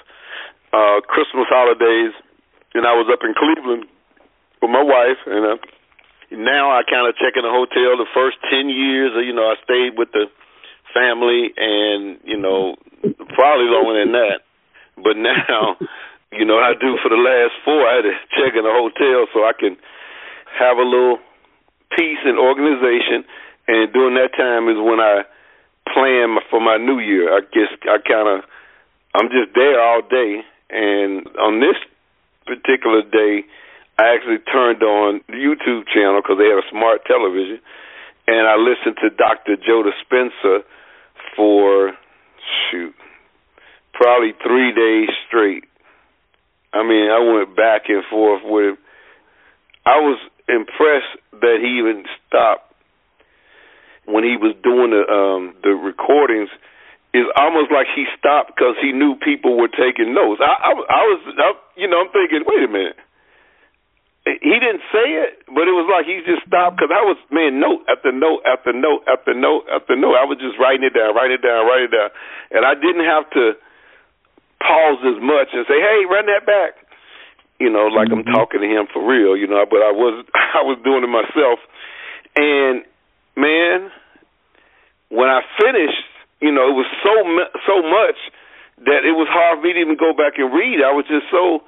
uh 0.71 0.99
Christmas 1.07 1.47
holidays, 1.51 2.15
and 2.73 2.87
I 2.87 2.95
was 2.95 3.07
up 3.11 3.23
in 3.23 3.35
Cleveland 3.35 3.85
with 4.61 4.71
my 4.71 4.83
wife, 4.83 5.19
and 5.25 5.43
uh, 5.45 5.59
now 6.31 6.71
I 6.71 6.83
kind 6.87 7.09
of 7.09 7.17
check 7.17 7.35
in 7.35 7.43
a 7.43 7.51
hotel. 7.51 7.99
The 7.99 8.09
first 8.13 8.37
ten 8.47 8.69
years, 8.69 9.11
you 9.25 9.33
know, 9.33 9.51
I 9.51 9.55
stayed 9.63 9.97
with 9.97 10.11
the 10.13 10.31
family, 10.93 11.51
and 11.57 12.19
you 12.23 12.37
know, 12.37 12.75
probably 13.35 13.67
longer 13.67 13.99
than 13.99 14.13
that. 14.13 14.39
But 14.95 15.17
now, 15.21 15.75
you 16.31 16.45
know, 16.45 16.59
I 16.59 16.73
do 16.79 16.95
for 17.01 17.09
the 17.09 17.19
last 17.19 17.55
four. 17.65 17.83
I 17.87 17.99
had 17.99 18.07
to 18.07 18.15
check 18.37 18.53
in 18.55 18.63
a 18.63 18.71
hotel 18.71 19.27
so 19.33 19.43
I 19.43 19.53
can 19.57 19.75
have 20.59 20.77
a 20.77 20.87
little 20.87 21.19
peace 21.97 22.21
and 22.23 22.39
organization. 22.39 23.23
And 23.67 23.91
during 23.93 24.15
that 24.15 24.35
time 24.35 24.67
is 24.67 24.79
when 24.79 24.99
I 24.99 25.23
plan 25.87 26.37
for 26.49 26.59
my 26.59 26.77
new 26.77 26.99
year. 26.99 27.33
I 27.35 27.41
guess 27.41 27.69
I 27.83 27.97
kind 28.03 28.27
of, 28.27 28.45
I'm 29.15 29.29
just 29.29 29.55
there 29.55 29.81
all 29.81 30.01
day. 30.01 30.41
And 30.69 31.27
on 31.37 31.59
this 31.59 31.75
particular 32.45 33.01
day, 33.01 33.43
I 33.99 34.15
actually 34.15 34.39
turned 34.51 34.81
on 34.83 35.21
the 35.27 35.35
YouTube 35.35 35.87
channel 35.93 36.21
because 36.21 36.37
they 36.37 36.49
had 36.49 36.63
a 36.63 36.69
smart 36.71 37.05
television, 37.05 37.59
and 38.27 38.47
I 38.47 38.55
listened 38.55 38.97
to 39.03 39.09
Dr. 39.09 39.57
Joe 39.57 39.83
Dispenza 39.83 40.63
for 41.35 41.93
shoot 42.69 42.95
probably 43.93 44.33
three 44.41 44.73
days 44.73 45.09
straight. 45.27 45.65
I 46.73 46.83
mean, 46.83 47.11
I 47.11 47.19
went 47.19 47.55
back 47.55 47.83
and 47.89 48.03
forth 48.09 48.41
with 48.43 48.73
him. 48.73 48.77
I 49.85 49.99
was 49.99 50.17
impressed 50.47 51.21
that 51.41 51.57
he 51.61 51.77
even 51.77 52.05
stopped 52.27 52.70
when 54.05 54.23
he 54.23 54.37
was 54.37 54.55
doing 54.63 54.91
the 54.91 55.03
um 55.05 55.55
the 55.63 55.71
recordings. 55.71 56.49
It's 57.11 57.27
almost 57.35 57.75
like 57.75 57.91
he 57.91 58.07
stopped 58.15 58.55
because 58.55 58.79
he 58.79 58.95
knew 58.95 59.19
people 59.19 59.59
were 59.59 59.67
taking 59.67 60.15
notes. 60.15 60.39
I, 60.39 60.47
I, 60.47 60.71
I 60.71 61.01
was, 61.11 61.19
I, 61.35 61.49
you 61.75 61.83
know, 61.83 62.07
I'm 62.07 62.11
thinking, 62.15 62.47
wait 62.47 62.63
a 62.63 62.71
minute. 62.71 62.95
He 64.23 64.55
didn't 64.55 64.79
say 64.95 65.19
it, 65.19 65.43
but 65.51 65.67
it 65.67 65.75
was 65.75 65.91
like 65.91 66.07
he 66.07 66.23
just 66.23 66.47
stopped 66.47 66.79
because 66.79 66.87
I 66.87 67.03
was, 67.03 67.19
man, 67.27 67.59
note 67.59 67.83
after 67.91 68.15
note 68.15 68.47
after 68.47 68.71
note 68.71 69.03
after 69.11 69.35
note 69.35 69.67
after 69.67 69.97
note. 69.97 70.15
I 70.15 70.23
was 70.23 70.39
just 70.39 70.55
writing 70.55 70.87
it 70.87 70.95
down, 70.95 71.11
writing 71.11 71.35
it 71.35 71.43
down, 71.43 71.67
writing 71.67 71.89
it 71.89 71.95
down, 71.97 72.15
and 72.53 72.63
I 72.63 72.79
didn't 72.79 73.03
have 73.03 73.27
to 73.33 73.59
pause 74.61 75.01
as 75.03 75.17
much 75.19 75.49
and 75.57 75.65
say, 75.65 75.81
"Hey, 75.81 76.05
run 76.05 76.29
that 76.29 76.45
back," 76.45 76.77
you 77.57 77.73
know, 77.73 77.89
like 77.89 78.13
mm-hmm. 78.13 78.21
I'm 78.21 78.29
talking 78.29 78.61
to 78.61 78.69
him 78.69 78.85
for 78.93 79.01
real, 79.01 79.33
you 79.33 79.49
know. 79.49 79.65
But 79.65 79.81
I 79.81 79.89
was 79.89 80.21
I 80.59 80.61
was 80.61 80.77
doing 80.85 81.01
it 81.01 81.09
myself, 81.09 81.57
and 82.37 82.85
man, 83.35 83.91
when 85.09 85.29
I 85.29 85.41
finished, 85.59 86.07
you 86.39 86.51
know, 86.51 86.69
it 86.71 86.77
was 86.77 86.89
so 87.03 87.13
so 87.67 87.75
much 87.83 88.17
that 88.87 89.05
it 89.05 89.13
was 89.13 89.27
hard 89.29 89.59
for 89.59 89.67
me 89.67 89.73
to 89.73 89.79
even 89.79 89.97
go 89.97 90.13
back 90.13 90.39
and 90.39 90.49
read. 90.53 90.81
I 90.81 90.91
was 90.91 91.05
just 91.05 91.29
so 91.29 91.61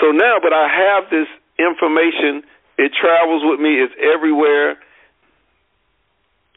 so 0.00 0.10
now, 0.10 0.38
but 0.40 0.52
I 0.52 0.66
have 0.66 1.10
this 1.10 1.28
information. 1.58 2.42
It 2.78 2.92
travels 2.98 3.42
with 3.44 3.60
me. 3.60 3.78
It's 3.78 3.94
everywhere. 4.00 4.78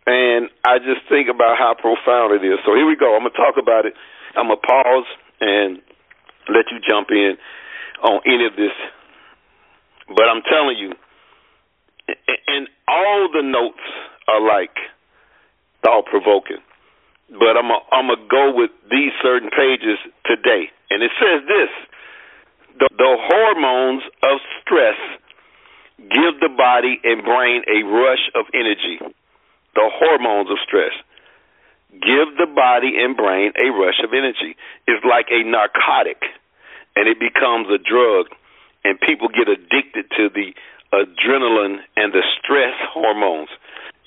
And 0.08 0.48
I 0.64 0.80
just 0.80 1.04
think 1.10 1.28
about 1.28 1.60
how 1.60 1.76
profound 1.76 2.32
it 2.32 2.46
is. 2.46 2.58
So 2.66 2.74
here 2.74 2.88
we 2.88 2.96
go. 2.96 3.14
I'm 3.16 3.28
gonna 3.28 3.36
talk 3.36 3.60
about 3.60 3.86
it. 3.86 3.94
I'm 4.38 4.48
gonna 4.48 4.64
pause 4.64 5.10
and 5.42 5.82
let 6.48 6.72
you 6.72 6.80
jump 6.88 7.12
in 7.12 7.36
on 8.02 8.22
any 8.26 8.46
of 8.48 8.56
this. 8.56 8.72
But 10.08 10.32
I'm 10.32 10.42
telling 10.48 10.78
you, 10.80 10.94
and 12.48 12.70
all 12.88 13.28
the 13.34 13.44
notes 13.44 13.84
are 14.28 14.42
like 14.42 14.76
thought 15.84 16.06
provoking. 16.06 16.62
But 17.30 17.60
I'm 17.60 17.72
I'm 17.92 18.08
gonna 18.08 18.28
go 18.30 18.56
with 18.56 18.72
these 18.90 19.12
certain 19.22 19.50
pages 19.50 20.00
today, 20.26 20.72
and 20.90 21.04
it 21.04 21.12
says 21.20 21.44
this: 21.48 21.72
the, 22.80 22.88
the 22.98 23.14
hormones 23.20 24.04
of 24.24 24.40
stress 24.62 24.96
give 25.98 26.40
the 26.40 26.54
body 26.56 27.02
and 27.04 27.24
brain 27.24 27.64
a 27.68 27.84
rush 27.84 28.32
of 28.36 28.46
energy. 28.54 29.00
The 29.76 29.90
hormones 29.92 30.50
of 30.50 30.58
stress 30.66 30.94
give 31.92 32.36
the 32.38 32.48
body 32.48 32.94
and 33.00 33.16
brain 33.16 33.52
a 33.58 33.72
rush 33.72 34.00
of 34.04 34.14
energy. 34.14 34.56
It's 34.88 35.04
like 35.04 35.28
a 35.32 35.44
narcotic, 35.44 36.22
and 36.96 37.08
it 37.08 37.20
becomes 37.20 37.68
a 37.68 37.80
drug, 37.80 38.28
and 38.84 39.00
people 39.00 39.28
get 39.28 39.48
addicted 39.48 40.06
to 40.16 40.30
the 40.30 40.54
adrenaline 40.94 41.84
and 41.96 42.14
the 42.14 42.24
stress 42.40 42.76
hormones. 42.94 43.50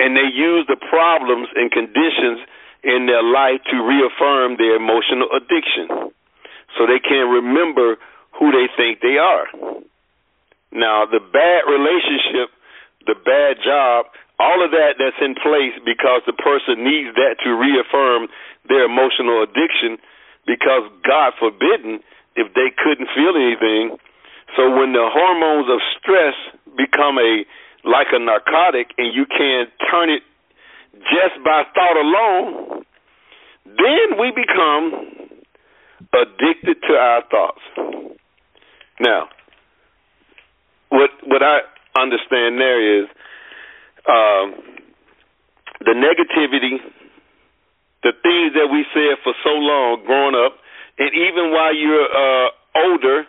And 0.00 0.16
they 0.16 0.32
use 0.32 0.64
the 0.64 0.80
problems 0.80 1.52
and 1.54 1.68
conditions 1.68 2.40
in 2.82 3.04
their 3.04 3.22
life 3.22 3.60
to 3.68 3.76
reaffirm 3.84 4.56
their 4.56 4.80
emotional 4.80 5.28
addiction 5.36 6.10
so 6.76 6.88
they 6.88 7.02
can 7.02 7.28
remember 7.28 8.00
who 8.38 8.48
they 8.48 8.72
think 8.72 9.04
they 9.04 9.20
are. 9.20 9.44
Now, 10.72 11.04
the 11.04 11.20
bad 11.20 11.68
relationship, 11.68 12.48
the 13.04 13.18
bad 13.20 13.60
job, 13.60 14.08
all 14.40 14.64
of 14.64 14.72
that 14.72 14.96
that's 14.96 15.20
in 15.20 15.36
place 15.36 15.76
because 15.84 16.24
the 16.24 16.32
person 16.32 16.80
needs 16.80 17.12
that 17.20 17.36
to 17.44 17.52
reaffirm 17.52 18.32
their 18.64 18.88
emotional 18.88 19.44
addiction 19.44 20.00
because 20.48 20.88
God 21.04 21.36
forbidden 21.36 22.00
if 22.40 22.48
they 22.56 22.72
couldn't 22.72 23.12
feel 23.12 23.36
anything. 23.36 24.00
So 24.56 24.72
when 24.72 24.96
the 24.96 25.04
hormones 25.12 25.68
of 25.68 25.84
stress 26.00 26.32
become 26.78 27.20
a 27.20 27.44
like 27.84 28.08
a 28.12 28.18
narcotic 28.18 28.88
and 28.98 29.14
you 29.14 29.26
can 29.26 29.66
turn 29.90 30.10
it 30.10 30.22
just 31.08 31.42
by 31.44 31.62
thought 31.74 31.96
alone, 31.96 32.84
then 33.64 34.18
we 34.18 34.32
become 34.34 35.36
addicted 36.12 36.76
to 36.88 36.94
our 36.94 37.22
thoughts. 37.30 37.62
Now, 39.00 39.28
what 40.90 41.10
what 41.24 41.42
I 41.42 41.60
understand 41.96 42.60
there 42.60 43.02
is 43.02 43.08
um, 44.08 44.54
the 45.80 45.94
negativity, 45.96 46.82
the 48.02 48.12
things 48.22 48.52
that 48.54 48.68
we 48.70 48.84
said 48.92 49.16
for 49.24 49.32
so 49.44 49.50
long 49.50 50.02
growing 50.04 50.34
up, 50.34 50.58
and 50.98 51.10
even 51.14 51.52
while 51.52 51.74
you're 51.74 52.08
uh, 52.10 52.48
older, 52.76 53.24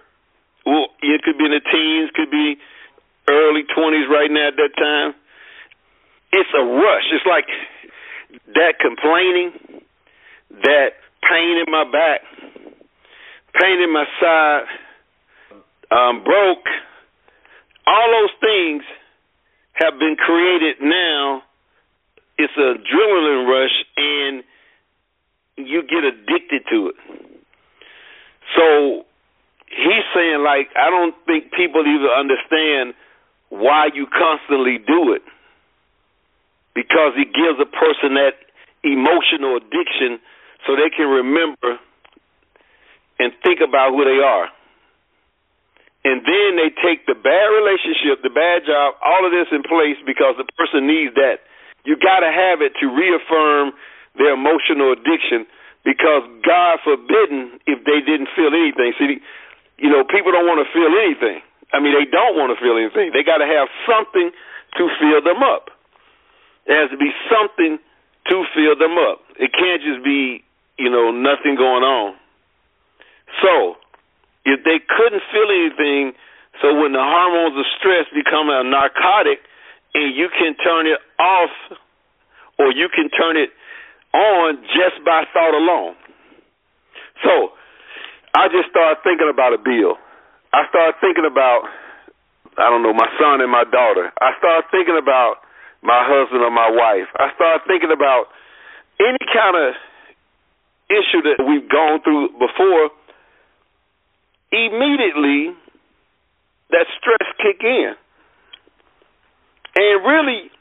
well, 0.65 0.87
it 1.01 1.21
could 1.23 1.37
be 1.37 1.45
in 1.45 1.51
the 1.51 1.63
teens, 1.71 2.11
could 2.15 2.31
be 2.31 2.57
early 3.29 3.63
20s 3.77 4.09
right 4.09 4.31
now 4.31 4.47
at 4.47 4.55
that 4.57 4.73
time. 4.77 5.13
It's 6.33 6.49
a 6.57 6.63
rush. 6.63 7.03
It's 7.11 7.25
like 7.25 7.47
that 8.55 8.79
complaining, 8.79 9.51
that 10.63 10.89
pain 11.27 11.63
in 11.65 11.71
my 11.71 11.83
back, 11.91 12.21
pain 13.59 13.81
in 13.81 13.91
my 13.91 14.05
side, 14.19 14.63
um, 15.91 16.23
broke, 16.23 16.65
all 17.85 18.07
those 18.21 18.35
things 18.39 18.83
have 19.73 19.99
been 19.99 20.15
created 20.15 20.77
now. 20.81 21.43
It's 22.37 22.53
a 22.57 22.79
adrenaline 22.79 23.47
rush, 23.47 23.85
and 23.97 24.43
you 25.57 25.83
get 25.83 26.03
addicted 26.03 26.63
to 26.71 26.89
it. 26.89 26.95
So 28.55 29.05
he's 29.67 30.05
saying, 30.15 30.43
like, 30.43 30.69
I 30.75 30.89
don't 30.89 31.15
think 31.25 31.51
people 31.51 31.81
even 31.81 32.09
understand 32.09 32.93
why 33.51 33.91
you 33.93 34.07
constantly 34.07 34.79
do 34.79 35.11
it 35.11 35.21
because 36.73 37.13
it 37.19 37.35
gives 37.35 37.59
a 37.59 37.67
person 37.67 38.15
that 38.15 38.39
emotional 38.81 39.59
addiction 39.59 40.17
so 40.65 40.79
they 40.79 40.89
can 40.89 41.05
remember 41.05 41.77
and 43.19 43.35
think 43.43 43.59
about 43.59 43.91
who 43.91 44.07
they 44.07 44.23
are 44.23 44.49
and 46.03 46.25
then 46.25 46.57
they 46.57 46.73
take 46.81 47.05
the 47.05 47.13
bad 47.13 47.47
relationship, 47.53 48.25
the 48.25 48.33
bad 48.33 48.65
job, 48.65 48.97
all 49.05 49.21
of 49.21 49.29
this 49.29 49.45
in 49.53 49.61
place 49.61 50.01
because 50.01 50.33
the 50.37 50.49
person 50.57 50.89
needs 50.89 51.13
that. 51.13 51.45
You 51.85 51.93
got 51.97 52.25
to 52.25 52.31
have 52.33 52.61
it 52.61 52.73
to 52.81 52.89
reaffirm 52.89 53.73
their 54.17 54.33
emotional 54.33 54.93
addiction 54.97 55.45
because 55.85 56.25
God 56.41 56.81
forbidden 56.81 57.61
if 57.69 57.85
they 57.85 58.01
didn't 58.01 58.33
feel 58.33 58.49
anything. 58.49 58.93
See, 58.97 59.21
you 59.77 59.89
know, 59.89 60.01
people 60.05 60.33
don't 60.33 60.49
want 60.49 60.61
to 60.65 60.69
feel 60.73 60.89
anything. 60.89 61.41
I 61.73 61.79
mean, 61.79 61.95
they 61.95 62.05
don't 62.09 62.35
want 62.35 62.51
to 62.51 62.57
feel 62.59 62.75
anything. 62.75 63.15
They 63.15 63.23
got 63.23 63.39
to 63.39 63.47
have 63.47 63.71
something 63.87 64.31
to 64.31 64.83
fill 64.99 65.23
them 65.23 65.43
up. 65.43 65.71
There 66.67 66.75
has 66.79 66.91
to 66.91 66.99
be 66.99 67.11
something 67.31 67.79
to 68.29 68.35
fill 68.53 68.75
them 68.75 68.99
up. 68.99 69.23
It 69.39 69.51
can't 69.55 69.81
just 69.81 70.03
be, 70.03 70.43
you 70.77 70.91
know, 70.91 71.11
nothing 71.11 71.55
going 71.55 71.83
on. 71.83 72.15
So, 73.41 73.79
if 74.45 74.63
they 74.67 74.83
couldn't 74.83 75.23
feel 75.31 75.47
anything, 75.47 76.13
so 76.61 76.75
when 76.75 76.91
the 76.91 77.01
hormones 77.01 77.55
of 77.55 77.65
stress 77.79 78.05
become 78.11 78.51
a 78.51 78.63
narcotic, 78.63 79.39
and 79.93 80.15
you 80.15 80.27
can 80.31 80.55
turn 80.59 80.87
it 80.87 80.99
off, 81.19 81.51
or 82.59 82.71
you 82.71 82.87
can 82.93 83.09
turn 83.09 83.37
it 83.37 83.49
on 84.13 84.59
just 84.75 85.03
by 85.05 85.23
thought 85.33 85.55
alone. 85.55 85.95
So, 87.23 87.55
I 88.35 88.47
just 88.47 88.69
started 88.69 88.99
thinking 89.03 89.29
about 89.31 89.53
a 89.53 89.57
bill. 89.57 89.95
I 90.53 90.67
started 90.67 90.99
thinking 90.99 91.23
about, 91.25 91.63
I 92.57 92.67
don't 92.69 92.83
know, 92.83 92.93
my 92.93 93.07
son 93.19 93.39
and 93.39 93.51
my 93.51 93.63
daughter. 93.63 94.11
I 94.19 94.35
started 94.37 94.67
thinking 94.71 94.99
about 94.99 95.39
my 95.81 96.03
husband 96.03 96.43
or 96.43 96.51
my 96.51 96.69
wife. 96.69 97.07
I 97.15 97.31
started 97.35 97.63
thinking 97.67 97.91
about 97.91 98.27
any 98.99 99.25
kind 99.31 99.55
of 99.55 99.73
issue 100.91 101.23
that 101.23 101.39
we've 101.47 101.67
gone 101.71 102.03
through 102.03 102.35
before. 102.35 102.91
Immediately, 104.51 105.55
that 106.71 106.85
stress 106.99 107.27
kick 107.39 107.63
in. 107.63 107.95
And 109.75 110.05
really, 110.05 110.51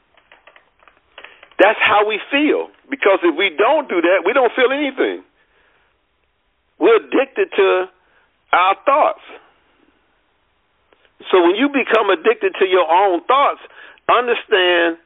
that's 1.59 1.79
how 1.83 2.07
we 2.07 2.21
feel. 2.31 2.71
Because 2.89 3.19
if 3.23 3.37
we 3.37 3.51
don't 3.59 3.89
do 3.89 4.01
that, 4.01 4.23
we 4.25 4.33
don't 4.33 4.53
feel 4.55 4.71
anything. 4.71 5.25
We're 6.79 6.97
addicted 6.97 7.51
to 7.57 7.87
our 8.53 8.77
thoughts. 8.87 9.21
So 11.29 11.45
when 11.45 11.57
you 11.57 11.69
become 11.69 12.09
addicted 12.09 12.57
to 12.59 12.67
your 12.67 12.89
own 12.89 13.21
thoughts, 13.29 13.61
understand 14.09 14.97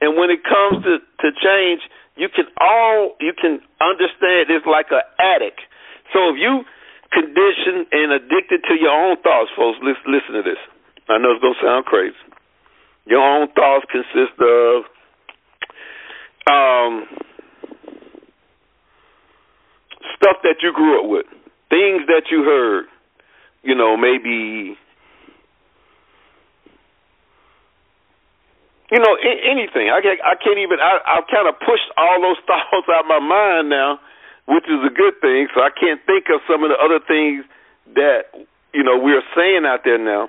and 0.00 0.16
when 0.16 0.30
it 0.30 0.40
comes 0.42 0.82
to 0.84 0.98
to 0.98 1.28
change, 1.38 1.80
you 2.16 2.28
can 2.28 2.46
all 2.60 3.16
you 3.20 3.32
can 3.36 3.60
understand 3.80 4.50
it's 4.50 4.66
like 4.66 4.90
an 4.90 5.04
addict. 5.20 5.60
So 6.12 6.34
if 6.34 6.36
you 6.40 6.64
conditioned 7.12 7.86
and 7.92 8.12
addicted 8.12 8.64
to 8.68 8.74
your 8.74 8.90
own 8.90 9.16
thoughts, 9.22 9.50
folks, 9.54 9.78
listen, 9.82 10.08
listen 10.08 10.34
to 10.34 10.42
this. 10.42 10.58
I 11.08 11.18
know 11.18 11.32
it's 11.32 11.42
gonna 11.42 11.60
sound 11.62 11.84
crazy. 11.84 12.16
Your 13.06 13.20
own 13.20 13.48
thoughts 13.52 13.84
consist 13.90 14.36
of 14.40 14.84
um, 16.50 17.06
stuff 20.16 20.36
that 20.42 20.62
you 20.62 20.72
grew 20.72 21.02
up 21.02 21.10
with, 21.10 21.26
things 21.68 22.06
that 22.06 22.30
you 22.30 22.44
heard, 22.44 22.86
you 23.62 23.74
know, 23.74 23.96
maybe 23.96 24.76
you 28.90 28.98
know, 28.98 29.14
anything. 29.22 29.90
I 29.90 30.02
can't, 30.02 30.18
I 30.26 30.34
can't 30.34 30.58
even. 30.58 30.82
I, 30.82 30.98
I've 31.06 31.28
kind 31.30 31.46
of 31.46 31.54
pushed 31.62 31.86
all 31.96 32.20
those 32.20 32.38
thoughts 32.46 32.90
out 32.90 33.06
of 33.06 33.10
my 33.10 33.22
mind 33.22 33.70
now, 33.70 34.00
which 34.46 34.66
is 34.66 34.82
a 34.82 34.92
good 34.92 35.14
thing. 35.22 35.46
So 35.54 35.62
I 35.62 35.70
can't 35.70 36.02
think 36.06 36.26
of 36.34 36.42
some 36.50 36.64
of 36.64 36.70
the 36.70 36.78
other 36.78 36.98
things 36.98 37.46
that 37.94 38.34
you 38.74 38.82
know 38.82 38.98
we're 38.98 39.22
saying 39.36 39.62
out 39.64 39.80
there 39.84 39.98
now. 39.98 40.28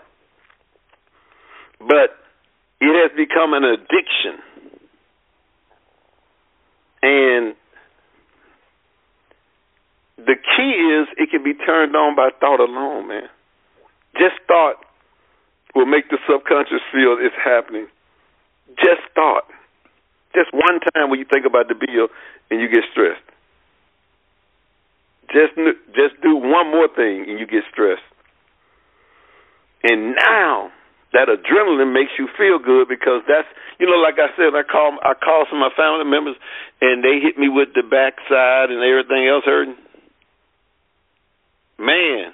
But 1.80 2.22
it 2.80 2.94
has 2.94 3.10
become 3.18 3.54
an 3.54 3.66
addiction, 3.66 4.38
and 7.02 7.56
the 10.18 10.38
key 10.38 10.74
is 10.78 11.10
it 11.18 11.32
can 11.32 11.44
be 11.44 11.56
turned 11.56 11.96
on 11.96 12.16
by 12.16 12.30
thought 12.40 12.60
alone, 12.60 13.08
man. 13.08 13.30
Just 14.14 14.38
thought 14.46 14.76
will 15.74 15.88
make 15.88 16.10
the 16.12 16.20
subconscious 16.30 16.84
feel 16.92 17.18
it's 17.18 17.34
happening 17.44 17.88
just 18.78 19.02
thought. 19.16 19.46
Just 20.34 20.54
one 20.54 20.80
time 20.94 21.10
when 21.10 21.20
you 21.20 21.26
think 21.26 21.46
about 21.46 21.68
the 21.68 21.76
bill 21.76 22.08
and 22.50 22.62
you 22.62 22.68
get 22.70 22.84
stressed. 22.92 23.24
Just 25.32 25.56
just 25.96 26.20
do 26.22 26.36
one 26.36 26.72
more 26.72 26.88
thing 26.88 27.26
and 27.28 27.40
you 27.40 27.46
get 27.48 27.64
stressed. 27.72 28.04
And 29.84 30.16
now 30.16 30.72
that 31.14 31.28
adrenaline 31.28 31.94
makes 31.94 32.12
you 32.20 32.28
feel 32.38 32.60
good 32.60 32.88
because 32.88 33.24
that's 33.28 33.48
you 33.80 33.88
know 33.88 34.00
like 34.00 34.16
I 34.16 34.32
said 34.36 34.56
I 34.56 34.64
call 34.64 34.98
I 35.04 35.14
call 35.14 35.46
some 35.50 35.62
of 35.62 35.72
my 35.72 35.76
family 35.76 36.08
members 36.08 36.36
and 36.80 37.04
they 37.04 37.20
hit 37.20 37.38
me 37.38 37.50
with 37.50 37.70
the 37.76 37.84
backside 37.84 38.72
and 38.72 38.84
everything 38.84 39.28
else 39.28 39.44
hurting. 39.44 39.76
Man, 41.80 42.32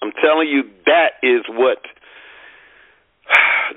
I'm 0.00 0.12
telling 0.22 0.48
you 0.48 0.64
that 0.86 1.20
is 1.22 1.42
what 1.48 1.78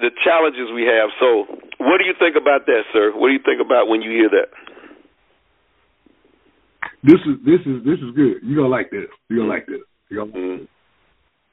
the 0.01 0.11
challenges 0.23 0.71
we 0.73 0.83
have. 0.83 1.09
So, 1.19 1.45
what 1.79 1.99
do 1.99 2.05
you 2.05 2.15
think 2.17 2.35
about 2.35 2.65
that, 2.65 2.83
sir? 2.91 3.11
What 3.15 3.27
do 3.29 3.33
you 3.33 3.43
think 3.43 3.61
about 3.63 3.87
when 3.87 4.01
you 4.01 4.11
hear 4.11 4.29
that? 4.29 4.49
This 7.03 7.21
is 7.25 7.37
this 7.45 7.61
is 7.65 7.85
this 7.85 7.99
is 8.01 8.11
good. 8.15 8.41
You're 8.41 8.65
gonna 8.65 8.73
like 8.73 8.89
this. 8.89 9.09
You're 9.29 9.45
gonna 9.45 9.53
like 9.53 9.67
this. 9.67 9.85
You're 10.09 10.25
gonna 10.25 10.37
mm-hmm. 10.37 10.65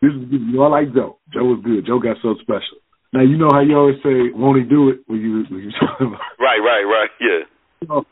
This 0.00 0.12
is 0.18 0.24
good. 0.30 0.42
You 0.48 0.62
I 0.64 0.68
like 0.68 0.94
Joe. 0.94 1.18
Joe 1.30 1.46
was 1.54 1.62
good. 1.62 1.86
Joe 1.86 2.00
got 2.00 2.16
so 2.22 2.34
special. 2.40 2.82
Now 3.12 3.22
you 3.22 3.36
know 3.36 3.52
how 3.52 3.60
you 3.60 3.76
always 3.76 4.00
say, 4.02 4.32
"Won't 4.32 4.58
he 4.58 4.64
do 4.64 4.88
it?" 4.90 5.04
When 5.06 5.20
you 5.20 5.44
when 5.48 5.60
you 5.62 5.70
talking 5.80 6.08
about 6.08 6.24
right, 6.40 6.58
right, 6.58 6.84
right, 6.88 7.12
yeah. 7.20 7.44
You 7.80 7.88
know, 7.88 8.04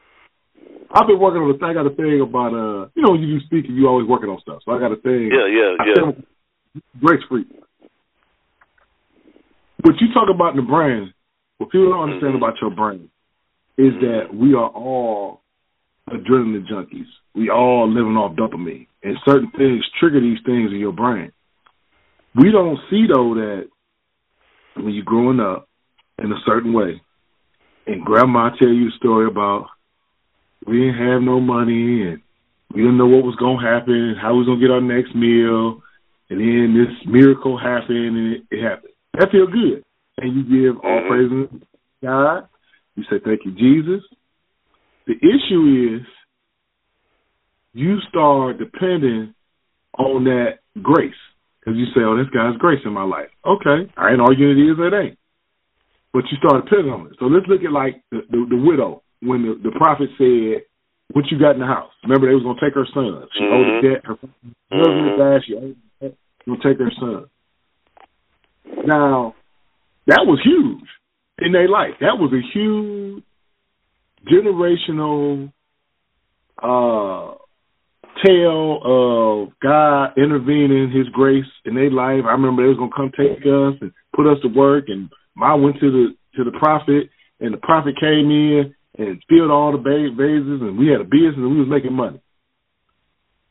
I've 0.92 1.08
been 1.08 1.18
working 1.18 1.42
on 1.42 1.50
a 1.50 1.58
thing. 1.58 1.68
I 1.68 1.74
got 1.74 1.88
a 1.88 1.96
thing 1.96 2.20
about 2.20 2.52
uh, 2.52 2.92
you 2.94 3.02
know, 3.02 3.16
when 3.16 3.24
you 3.24 3.38
do 3.38 3.44
speaking, 3.46 3.74
you 3.74 3.88
always 3.88 4.06
working 4.06 4.28
on 4.28 4.38
stuff. 4.40 4.60
So 4.64 4.72
I 4.72 4.78
got 4.78 4.92
a 4.92 5.00
thing. 5.00 5.32
Yeah, 5.32 5.48
yeah, 5.48 5.72
yeah. 5.80 6.80
Grace 7.00 7.24
free 7.28 7.48
what 9.82 10.00
you 10.00 10.12
talk 10.12 10.28
about 10.32 10.50
in 10.50 10.56
the 10.56 10.62
brain, 10.70 11.12
what 11.58 11.70
people 11.70 11.90
don't 11.90 12.10
understand 12.10 12.34
mm-hmm. 12.34 12.42
about 12.42 12.60
your 12.60 12.70
brain 12.70 13.10
is 13.78 13.92
mm-hmm. 13.92 14.06
that 14.06 14.34
we 14.34 14.54
are 14.54 14.68
all 14.68 15.42
adrenaline 16.08 16.66
junkies. 16.66 17.06
We 17.34 17.50
all 17.50 17.88
living 17.88 18.16
off 18.16 18.36
dopamine, 18.36 18.88
and 19.02 19.16
certain 19.24 19.50
things 19.56 19.84
trigger 19.98 20.20
these 20.20 20.38
things 20.44 20.72
in 20.72 20.78
your 20.78 20.92
brain. 20.92 21.32
We 22.34 22.50
don't 22.50 22.78
see 22.90 23.06
though 23.06 23.34
that 23.34 23.68
when 24.74 24.94
you're 24.94 25.04
growing 25.04 25.40
up 25.40 25.68
in 26.18 26.32
a 26.32 26.40
certain 26.46 26.72
way, 26.72 27.00
and 27.86 28.04
grandma 28.04 28.50
tell 28.50 28.68
you 28.68 28.88
a 28.88 28.98
story 28.98 29.26
about 29.26 29.66
we 30.66 30.78
didn't 30.78 30.98
have 30.98 31.22
no 31.22 31.40
money 31.40 32.02
and 32.02 32.20
we 32.74 32.82
didn't 32.82 32.98
know 32.98 33.06
what 33.06 33.24
was 33.24 33.36
gonna 33.36 33.60
happen, 33.60 34.16
how 34.20 34.32
we 34.32 34.40
was 34.40 34.46
gonna 34.46 34.60
get 34.60 34.70
our 34.70 34.80
next 34.80 35.14
meal, 35.14 35.82
and 36.28 36.40
then 36.40 36.74
this 36.74 37.06
miracle 37.06 37.58
happened 37.58 38.16
and 38.16 38.34
it, 38.34 38.42
it 38.50 38.62
happened. 38.62 38.89
That 39.14 39.30
feel 39.30 39.46
good. 39.46 39.84
And 40.18 40.36
you 40.36 40.42
give 40.44 40.80
all 40.82 41.00
mm-hmm. 41.00 41.08
praise 41.08 41.50
to 41.50 41.66
God. 42.02 42.48
You 42.96 43.04
say, 43.04 43.16
Thank 43.24 43.40
you, 43.44 43.52
Jesus. 43.52 44.04
The 45.06 45.14
issue 45.14 45.96
is 45.96 46.06
you 47.72 47.98
start 48.08 48.58
depending 48.58 49.34
on 49.98 50.24
that 50.24 50.58
grace. 50.82 51.14
Because 51.58 51.78
you 51.78 51.86
say, 51.94 52.02
Oh, 52.04 52.16
this 52.16 52.30
guy's 52.32 52.56
grace 52.58 52.80
in 52.84 52.92
my 52.92 53.04
life. 53.04 53.30
Okay. 53.46 53.90
I 53.96 54.12
ain't 54.12 54.20
arguing 54.20 54.58
it 54.58 54.72
is 54.72 54.78
or 54.78 54.88
it 54.88 55.04
ain't. 55.04 55.18
But 56.12 56.24
you 56.30 56.38
start 56.38 56.64
depending 56.64 56.92
on 56.92 57.06
it. 57.06 57.16
So 57.18 57.26
let's 57.26 57.46
look 57.46 57.62
at 57.62 57.72
like 57.72 58.02
the, 58.10 58.20
the, 58.30 58.46
the 58.50 58.56
widow 58.56 59.02
when 59.22 59.42
the, 59.42 59.54
the 59.62 59.74
prophet 59.76 60.10
said, 60.18 60.66
What 61.12 61.26
you 61.30 61.38
got 61.38 61.54
in 61.54 61.60
the 61.60 61.66
house? 61.66 61.92
Remember 62.02 62.26
they 62.26 62.34
was 62.34 62.42
gonna 62.42 62.60
take 62.60 62.74
her 62.74 62.86
son. 62.92 63.26
She 63.36 63.44
mm-hmm. 63.44 63.54
owed 63.54 63.70
a 63.70 63.82
debt, 63.82 64.00
her 64.04 64.16
husband 64.18 64.34
mm-hmm. 64.72 65.20
died, 65.20 65.42
she 65.46 65.54
owed 65.54 65.76
a 65.76 66.08
debt, 66.08 66.18
gonna 66.46 66.62
take 66.62 66.78
her 66.78 66.92
son. 66.98 67.30
Now, 68.86 69.34
that 70.06 70.24
was 70.26 70.40
huge 70.44 70.88
in 71.38 71.52
their 71.52 71.68
life. 71.68 71.94
That 72.00 72.18
was 72.18 72.32
a 72.32 72.42
huge 72.52 73.24
generational 74.30 75.52
uh 76.62 77.34
tale 78.26 78.80
of 78.84 79.48
God 79.62 80.12
intervening 80.18 80.90
His 80.90 81.08
grace 81.08 81.46
in 81.64 81.74
their 81.74 81.90
life. 81.90 82.24
I 82.26 82.32
remember 82.32 82.62
they 82.62 82.68
was 82.68 82.76
gonna 82.76 82.90
come 82.94 83.12
take 83.16 83.40
us 83.40 83.80
and 83.80 83.92
put 84.14 84.26
us 84.26 84.38
to 84.42 84.48
work, 84.48 84.84
and 84.88 85.08
I 85.40 85.54
went 85.54 85.80
to 85.80 85.90
the 85.90 86.14
to 86.36 86.44
the 86.44 86.58
prophet, 86.58 87.08
and 87.40 87.54
the 87.54 87.58
prophet 87.58 87.94
came 87.98 88.30
in 88.30 88.74
and 88.98 89.22
filled 89.28 89.50
all 89.50 89.72
the 89.72 89.78
vases, 89.78 90.60
and 90.60 90.78
we 90.78 90.88
had 90.88 91.00
a 91.00 91.04
business 91.04 91.36
and 91.36 91.50
we 91.50 91.60
was 91.60 91.68
making 91.68 91.94
money. 91.94 92.20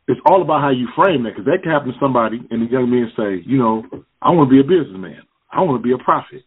It's 0.10 0.20
all 0.26 0.42
about 0.42 0.66
how 0.66 0.74
you 0.74 0.90
frame 0.98 1.22
that, 1.24 1.38
because 1.38 1.46
that 1.46 1.62
can 1.62 1.72
happen 1.72 1.94
to 1.94 2.00
somebody, 2.02 2.42
and 2.50 2.66
the 2.66 2.72
young 2.72 2.90
men 2.90 3.14
say, 3.14 3.46
you 3.46 3.62
know, 3.62 3.86
I 4.26 4.34
want 4.34 4.50
to 4.50 4.54
be 4.54 4.60
a 4.60 4.66
businessman. 4.66 5.22
I 5.54 5.62
want 5.62 5.78
to 5.78 5.86
be 5.86 5.94
a 5.94 6.02
prophet. 6.02 6.42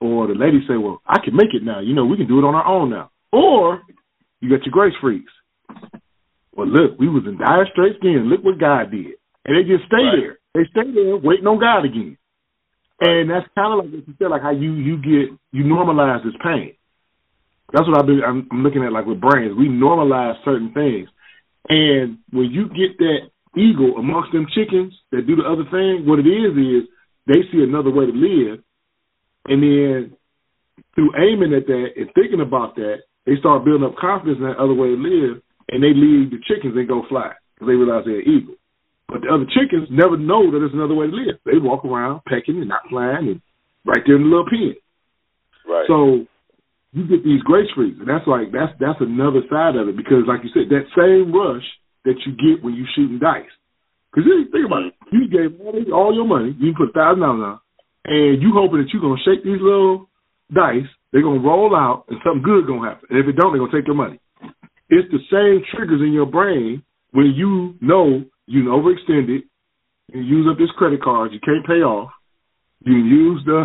Or 0.00 0.26
the 0.26 0.34
lady 0.34 0.64
say, 0.66 0.80
well, 0.80 1.04
I 1.06 1.20
can 1.22 1.36
make 1.36 1.52
it 1.52 1.62
now. 1.62 1.80
You 1.80 1.92
know, 1.92 2.06
we 2.08 2.16
can 2.16 2.26
do 2.26 2.40
it 2.40 2.48
on 2.48 2.56
our 2.56 2.66
own 2.66 2.88
now. 2.88 3.12
Or 3.30 3.82
you 4.40 4.48
got 4.48 4.64
your 4.64 4.72
grace 4.72 4.96
freaks. 5.00 5.30
Well, 6.56 6.66
look, 6.66 6.98
we 6.98 7.08
was 7.08 7.24
in 7.26 7.38
dire 7.38 7.68
straits 7.70 8.00
again. 8.00 8.28
Look 8.28 8.42
what 8.42 8.58
God 8.58 8.90
did. 8.90 9.20
And 9.44 9.56
they 9.56 9.62
just 9.68 9.84
stay 9.86 10.02
right. 10.02 10.16
there. 10.16 10.38
They 10.54 10.68
stay 10.70 10.90
there 10.92 11.16
waiting 11.16 11.46
on 11.46 11.60
God 11.60 11.84
again. 11.84 12.16
And 13.00 13.30
that's 13.30 13.46
kind 13.54 13.72
of 13.72 13.84
like 13.84 13.92
what 13.92 14.08
you 14.08 14.14
said, 14.18 14.30
like 14.30 14.42
how 14.42 14.50
you 14.52 14.74
you 14.74 14.96
get 14.96 15.36
you 15.50 15.64
normalize 15.64 16.22
this 16.24 16.38
pain. 16.42 16.74
That's 17.72 17.88
what 17.88 17.98
I've 17.98 18.06
been. 18.06 18.22
I'm, 18.24 18.46
I'm 18.52 18.62
looking 18.62 18.84
at 18.84 18.92
like 18.92 19.06
with 19.06 19.20
brains. 19.20 19.56
We 19.58 19.68
normalize 19.68 20.36
certain 20.44 20.72
things, 20.72 21.08
and 21.68 22.18
when 22.30 22.50
you 22.50 22.68
get 22.68 22.98
that 22.98 23.30
eagle 23.56 23.96
amongst 23.98 24.32
them 24.32 24.46
chickens 24.54 24.92
that 25.12 25.26
do 25.26 25.36
the 25.36 25.46
other 25.46 25.64
thing, 25.70 26.04
what 26.06 26.18
it 26.18 26.26
is 26.26 26.56
is 26.56 26.88
they 27.26 27.46
see 27.52 27.62
another 27.62 27.90
way 27.90 28.06
to 28.06 28.12
live, 28.12 28.60
and 29.46 29.62
then 29.62 30.16
through 30.94 31.12
aiming 31.16 31.54
at 31.54 31.66
that 31.66 31.94
and 31.96 32.10
thinking 32.14 32.40
about 32.40 32.74
that, 32.76 33.06
they 33.26 33.36
start 33.38 33.64
building 33.64 33.86
up 33.86 33.94
confidence 33.96 34.38
in 34.38 34.46
that 34.46 34.58
other 34.58 34.74
way 34.74 34.88
to 34.88 34.98
live, 34.98 35.42
and 35.70 35.82
they 35.82 35.94
leave 35.94 36.30
the 36.30 36.42
chickens 36.48 36.74
and 36.74 36.88
go 36.88 37.02
fly 37.08 37.30
because 37.54 37.68
they 37.68 37.78
realize 37.78 38.04
they're 38.04 38.26
evil. 38.26 38.54
But 39.06 39.22
the 39.22 39.30
other 39.30 39.46
chickens 39.46 39.86
never 39.90 40.16
know 40.16 40.50
that 40.50 40.58
there's 40.58 40.74
another 40.74 40.94
way 40.96 41.06
to 41.06 41.14
live. 41.14 41.38
They 41.44 41.60
walk 41.60 41.84
around 41.84 42.22
pecking 42.26 42.58
and 42.58 42.68
not 42.68 42.88
flying 42.88 43.28
and 43.28 43.40
right 43.84 44.02
there 44.06 44.16
in 44.16 44.22
the 44.24 44.28
little 44.28 44.48
pen. 44.48 44.74
Right. 45.68 45.86
So 45.86 46.26
you 46.92 47.08
get 47.08 47.24
these 47.24 47.40
grace 47.42 47.68
freaks, 47.74 47.96
and 48.00 48.08
that's 48.08 48.28
like 48.28 48.52
that's 48.52 48.72
that's 48.76 49.00
another 49.00 49.40
side 49.48 49.76
of 49.76 49.88
it 49.88 49.96
because, 49.96 50.28
like 50.28 50.44
you 50.44 50.52
said, 50.52 50.68
that 50.68 50.84
same 50.92 51.32
rush 51.32 51.64
that 52.04 52.20
you 52.28 52.36
get 52.36 52.62
when 52.62 52.74
you 52.74 52.84
shooting 52.94 53.18
dice. 53.18 53.48
Because 54.12 54.28
think 54.52 54.66
about 54.68 54.92
it, 54.92 54.94
you 55.08 55.24
gave 55.24 55.56
all 55.88 56.12
your 56.12 56.28
money, 56.28 56.52
you 56.60 56.76
put 56.76 56.92
thousand 56.92 57.24
dollars 57.24 57.56
on, 57.56 57.58
and 58.04 58.42
you 58.44 58.52
hoping 58.52 58.84
that 58.84 58.92
you're 58.92 59.00
gonna 59.00 59.20
shake 59.24 59.40
these 59.40 59.60
little 59.60 60.12
dice, 60.52 60.88
they're 61.12 61.24
gonna 61.24 61.40
roll 61.40 61.72
out, 61.72 62.04
and 62.12 62.20
something 62.20 62.44
good 62.44 62.68
gonna 62.68 62.84
happen. 62.84 63.08
And 63.08 63.18
if 63.18 63.24
it 63.24 63.40
don't, 63.40 63.56
they're 63.56 63.64
gonna 63.64 63.72
take 63.72 63.88
your 63.88 63.96
money. 63.96 64.20
It's 64.92 65.08
the 65.08 65.24
same 65.32 65.64
triggers 65.72 66.04
in 66.04 66.12
your 66.12 66.28
brain 66.28 66.84
when 67.12 67.32
you 67.32 67.76
know 67.80 68.24
you 68.44 68.64
overextended, 68.68 69.48
you 70.12 70.20
use 70.20 70.46
up 70.50 70.58
this 70.58 70.70
credit 70.76 71.02
card 71.02 71.32
you 71.32 71.40
can't 71.40 71.64
pay 71.64 71.80
off, 71.80 72.10
you 72.84 72.96
use 72.96 73.40
the 73.46 73.64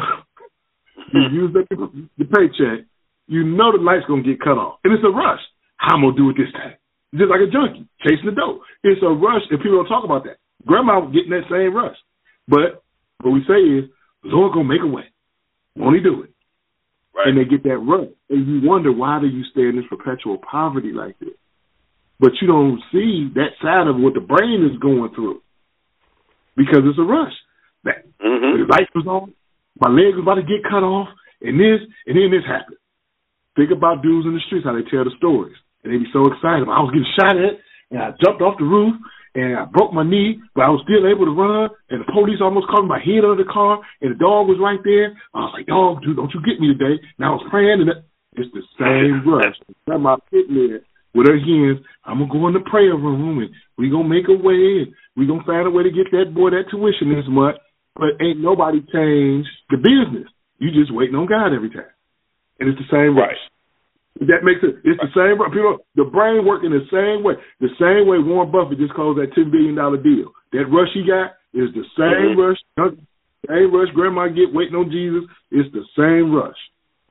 you 1.13 1.21
use 1.31 1.51
the, 1.51 2.07
the 2.17 2.25
paycheck, 2.25 2.87
you 3.27 3.43
know 3.43 3.71
the 3.71 3.83
light's 3.83 4.07
gonna 4.07 4.23
get 4.23 4.39
cut 4.39 4.57
off, 4.57 4.79
and 4.83 4.93
it's 4.93 5.03
a 5.03 5.11
rush. 5.11 5.43
How 5.77 5.95
I'm 5.95 6.01
gonna 6.01 6.17
do 6.17 6.29
it 6.31 6.37
this 6.39 6.51
time? 6.53 6.75
Just 7.15 7.29
like 7.29 7.43
a 7.43 7.51
junkie 7.51 7.87
chasing 8.03 8.27
the 8.27 8.35
dope. 8.35 8.61
It's 8.83 9.03
a 9.03 9.11
rush, 9.11 9.43
and 9.51 9.59
people 9.59 9.83
don't 9.83 9.91
talk 9.91 10.03
about 10.03 10.23
that. 10.25 10.39
Grandma 10.65 10.99
was 10.99 11.13
getting 11.13 11.31
that 11.31 11.47
same 11.51 11.75
rush, 11.75 11.95
but 12.47 12.83
what 13.21 13.31
we 13.31 13.43
say 13.47 13.59
is, 13.59 13.91
Lord 14.23 14.53
gonna 14.53 14.67
make 14.67 14.83
a 14.83 14.87
way. 14.87 15.11
Won't 15.75 15.95
He 15.95 16.01
do 16.01 16.23
it? 16.23 16.31
Right. 17.15 17.27
And 17.29 17.37
they 17.37 17.45
get 17.45 17.63
that 17.63 17.77
rush, 17.77 18.11
and 18.29 18.47
you 18.47 18.67
wonder 18.67 18.91
why 18.91 19.19
do 19.19 19.27
you 19.27 19.43
stay 19.51 19.67
in 19.67 19.75
this 19.75 19.89
perpetual 19.89 20.37
poverty 20.39 20.91
like 20.91 21.17
this? 21.19 21.35
But 22.19 22.31
you 22.41 22.47
don't 22.47 22.81
see 22.91 23.29
that 23.35 23.57
side 23.61 23.87
of 23.87 23.97
what 23.97 24.13
the 24.13 24.21
brain 24.21 24.65
is 24.65 24.79
going 24.79 25.13
through 25.13 25.41
because 26.55 26.81
it's 26.85 26.99
a 26.99 27.05
rush. 27.05 27.33
That 27.83 28.05
mm-hmm. 28.17 28.61
the 28.61 28.67
lights 28.67 28.91
was 28.95 29.05
on, 29.05 29.33
my 29.79 29.89
leg 29.89 30.17
was 30.17 30.25
about 30.25 30.41
to 30.41 30.41
get 30.41 30.65
cut 30.65 30.81
off, 30.81 31.07
and 31.41 31.59
this, 31.59 31.85
and 32.09 32.17
then 32.17 32.33
this 32.33 32.45
happened. 32.45 32.81
Think 33.57 33.71
about 33.73 34.05
dudes 34.05 34.29
in 34.29 34.37
the 34.37 34.43
streets 34.45 34.65
how 34.69 34.77
they 34.77 34.87
tell 34.87 35.03
the 35.03 35.17
stories 35.17 35.57
and 35.87 35.95
they 35.95 36.03
be 36.03 36.11
so 36.11 36.27
excited. 36.27 36.67
I 36.67 36.83
was 36.83 36.91
getting 36.91 37.15
shot 37.15 37.39
at, 37.39 37.55
and 37.91 37.99
I 38.03 38.11
jumped 38.19 38.43
off 38.43 38.59
the 38.59 38.67
roof, 38.67 38.91
and 39.35 39.55
I 39.55 39.65
broke 39.65 39.93
my 39.93 40.03
knee, 40.03 40.43
but 40.51 40.67
I 40.67 40.69
was 40.73 40.83
still 40.83 41.07
able 41.07 41.23
to 41.23 41.35
run. 41.35 41.71
And 41.89 42.03
the 42.03 42.11
police 42.11 42.43
almost 42.43 42.67
caught 42.67 42.83
my 42.83 42.99
head 42.99 43.23
under 43.23 43.39
the 43.39 43.47
car, 43.47 43.79
and 44.01 44.11
the 44.11 44.19
dog 44.19 44.51
was 44.51 44.59
right 44.59 44.81
there. 44.83 45.15
I 45.31 45.47
was 45.47 45.53
like, 45.55 45.67
"Dog, 45.67 46.03
dude, 46.03 46.17
don't 46.19 46.33
you 46.33 46.41
get 46.43 46.59
me 46.59 46.73
today?" 46.75 46.99
And 47.17 47.23
I 47.23 47.31
was 47.31 47.45
praying, 47.49 47.81
and 47.81 47.89
it's 48.35 48.51
the 48.51 48.65
same 48.75 49.23
rush. 49.29 49.55
Grandma 49.85 50.17
sitting 50.27 50.55
there 50.55 50.81
with 51.13 51.27
her 51.31 51.39
hands. 51.39 51.79
I'm 52.03 52.19
gonna 52.19 52.33
go 52.33 52.47
in 52.47 52.57
the 52.57 52.65
prayer 52.67 52.95
room, 52.95 53.39
and 53.39 53.49
we 53.77 53.89
gonna 53.89 54.09
make 54.09 54.27
a 54.27 54.35
way, 54.35 54.83
and 54.83 54.91
we 55.15 55.27
gonna 55.27 55.47
find 55.47 55.67
a 55.67 55.71
way 55.71 55.83
to 55.83 55.91
get 55.91 56.11
that 56.11 56.33
boy 56.33 56.51
that 56.51 56.67
tuition 56.69 57.13
this 57.13 57.27
month. 57.29 57.57
But 57.95 58.19
ain't 58.21 58.41
nobody 58.41 58.81
changed 58.91 59.49
the 59.69 59.77
business. 59.77 60.29
You 60.59 60.71
just 60.71 60.93
waiting 60.93 61.15
on 61.15 61.25
God 61.25 61.53
every 61.53 61.69
time, 61.69 61.89
and 62.59 62.69
it's 62.69 62.79
the 62.79 62.89
same 62.91 63.17
rush. 63.17 63.37
That 64.25 64.41
makes 64.41 64.65
it. 64.65 64.81
It's 64.81 64.97
the 64.97 65.13
same. 65.13 65.37
People, 65.53 65.77
the 65.93 66.09
brain 66.09 66.41
working 66.41 66.73
the 66.73 66.89
same 66.89 67.21
way. 67.21 67.37
The 67.61 67.69
same 67.77 68.09
way 68.09 68.17
Warren 68.17 68.49
Buffett 68.49 68.81
just 68.81 68.97
closed 68.97 69.21
that 69.21 69.29
ten 69.37 69.53
billion 69.53 69.77
dollar 69.77 70.01
deal. 70.01 70.33
That 70.57 70.65
rush 70.73 70.89
he 70.97 71.05
got 71.05 71.37
is 71.53 71.69
the 71.77 71.85
same 71.93 72.33
mm-hmm. 72.33 72.41
rush. 72.41 72.97
Same 73.45 73.69
rush 73.69 73.93
Grandma 73.93 74.27
get 74.33 74.49
waiting 74.49 74.73
on 74.73 74.89
Jesus. 74.89 75.29
It's 75.53 75.69
the 75.69 75.85
same 75.93 76.33
rush. 76.33 76.57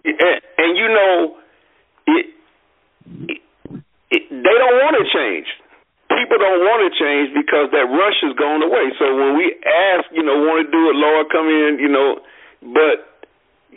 And, 0.02 0.38
and 0.58 0.72
you 0.74 0.88
know, 0.90 1.14
it, 2.10 2.26
it, 3.30 3.40
it, 4.10 4.22
they 4.30 4.56
don't 4.58 4.78
want 4.82 4.98
to 4.98 5.06
change. 5.06 5.46
People 6.10 6.38
don't 6.42 6.62
want 6.66 6.86
to 6.86 6.90
change 6.98 7.30
because 7.38 7.70
that 7.70 7.86
rush 7.86 8.18
is 8.26 8.34
going 8.34 8.62
away. 8.66 8.90
So 8.98 9.14
when 9.14 9.38
we 9.38 9.54
ask, 9.62 10.10
you 10.10 10.26
know, 10.26 10.42
want 10.42 10.66
to 10.66 10.68
do 10.70 10.90
it, 10.90 10.96
Lord, 10.98 11.30
come 11.30 11.46
in, 11.46 11.78
you 11.78 11.90
know, 11.90 12.18
but 12.62 13.22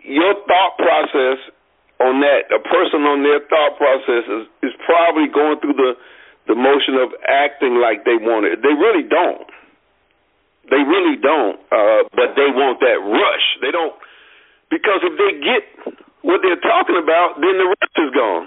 your 0.02 0.34
thought 0.50 0.78
process 0.78 1.38
on 2.00 2.24
that, 2.24 2.48
a 2.52 2.62
person 2.64 3.04
on 3.04 3.24
their 3.24 3.44
thought 3.52 3.76
process 3.76 4.24
is, 4.28 4.44
is 4.64 4.74
probably 4.88 5.28
going 5.28 5.60
through 5.60 5.76
the 5.76 5.94
the 6.48 6.58
motion 6.58 6.98
of 6.98 7.14
acting 7.30 7.78
like 7.78 8.10
they 8.10 8.18
want 8.18 8.50
it. 8.50 8.58
They 8.66 8.74
really 8.74 9.06
don't. 9.06 9.46
They 10.74 10.82
really 10.82 11.14
don't. 11.22 11.62
Uh, 11.70 12.10
but 12.10 12.34
they 12.34 12.50
want 12.50 12.82
that 12.82 12.98
rush. 13.06 13.46
They 13.62 13.70
don't 13.70 13.94
because 14.74 15.02
if 15.06 15.14
they 15.14 15.38
get 15.46 15.64
what 16.22 16.42
they're 16.42 16.62
talking 16.62 16.98
about, 16.98 17.38
then 17.38 17.54
the 17.54 17.68
rush 17.70 17.96
is 18.02 18.12
gone. 18.18 18.46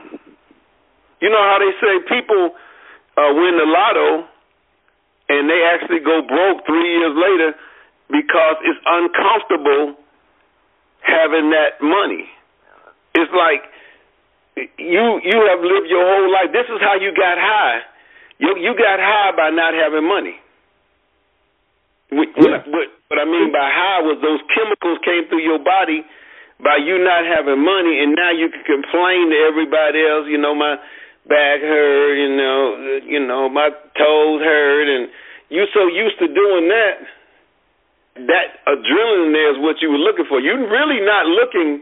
You 1.22 1.30
know 1.30 1.42
how 1.42 1.58
they 1.62 1.72
say 1.78 1.92
people 2.10 2.58
uh, 3.14 3.30
win 3.38 3.54
the 3.54 3.68
lotto 3.70 4.26
and 5.28 5.48
they 5.48 5.62
actually 5.70 6.00
go 6.02 6.22
broke 6.26 6.66
three 6.66 6.98
years 6.98 7.14
later 7.14 7.54
because 8.10 8.56
it's 8.66 8.82
uncomfortable 8.82 9.94
having 11.00 11.50
that 11.50 11.78
money. 11.80 12.26
It's 13.14 13.32
like 13.32 13.62
you 14.78 15.20
you 15.24 15.38
have 15.48 15.60
lived 15.60 15.88
your 15.88 16.04
whole 16.04 16.28
life. 16.32 16.52
This 16.52 16.68
is 16.68 16.80
how 16.80 16.96
you 17.00 17.12
got 17.16 17.36
high. 17.40 17.80
You 18.38 18.56
you 18.56 18.72
got 18.76 19.00
high 19.00 19.32
by 19.36 19.50
not 19.50 19.72
having 19.72 20.04
money. 20.04 20.36
What, 22.12 22.28
yeah. 22.36 22.60
what, 22.68 22.92
what 23.08 23.18
I 23.20 23.24
mean 23.24 23.48
by 23.52 23.64
high 23.72 24.04
was 24.04 24.20
those 24.20 24.44
chemicals 24.52 25.00
came 25.00 25.24
through 25.32 25.40
your 25.40 25.60
body 25.64 26.04
by 26.60 26.76
you 26.76 27.00
not 27.00 27.24
having 27.24 27.64
money, 27.64 28.04
and 28.04 28.12
now 28.12 28.30
you 28.30 28.52
can 28.52 28.62
complain 28.68 29.32
to 29.32 29.38
everybody 29.48 30.04
else. 30.04 30.28
You 30.28 30.36
know 30.36 30.54
my 30.54 30.76
back 31.24 31.64
hurt. 31.64 32.16
You 32.20 32.30
know 32.36 32.60
you 33.08 33.20
know 33.24 33.48
my 33.48 33.72
toes 33.96 34.40
hurt, 34.44 34.88
and 34.88 35.08
you 35.48 35.64
so 35.72 35.88
used 35.88 36.20
to 36.20 36.28
doing 36.28 36.68
that. 36.68 36.96
That 38.28 38.60
adrenaline 38.68 39.32
there 39.32 39.56
is 39.56 39.58
what 39.64 39.80
you 39.80 39.88
were 39.88 40.02
looking 40.04 40.28
for. 40.28 40.36
You're 40.36 40.68
really 40.68 41.00
not 41.00 41.24
looking 41.24 41.80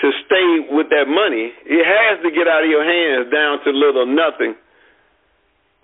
to 0.00 0.06
stay 0.26 0.48
with 0.70 0.88
that 0.94 1.10
money. 1.10 1.50
It 1.66 1.82
has 1.82 2.22
to 2.22 2.30
get 2.30 2.46
out 2.46 2.62
of 2.62 2.70
your 2.70 2.86
hands 2.86 3.30
down 3.34 3.58
to 3.66 3.74
little 3.74 4.06
nothing 4.06 4.54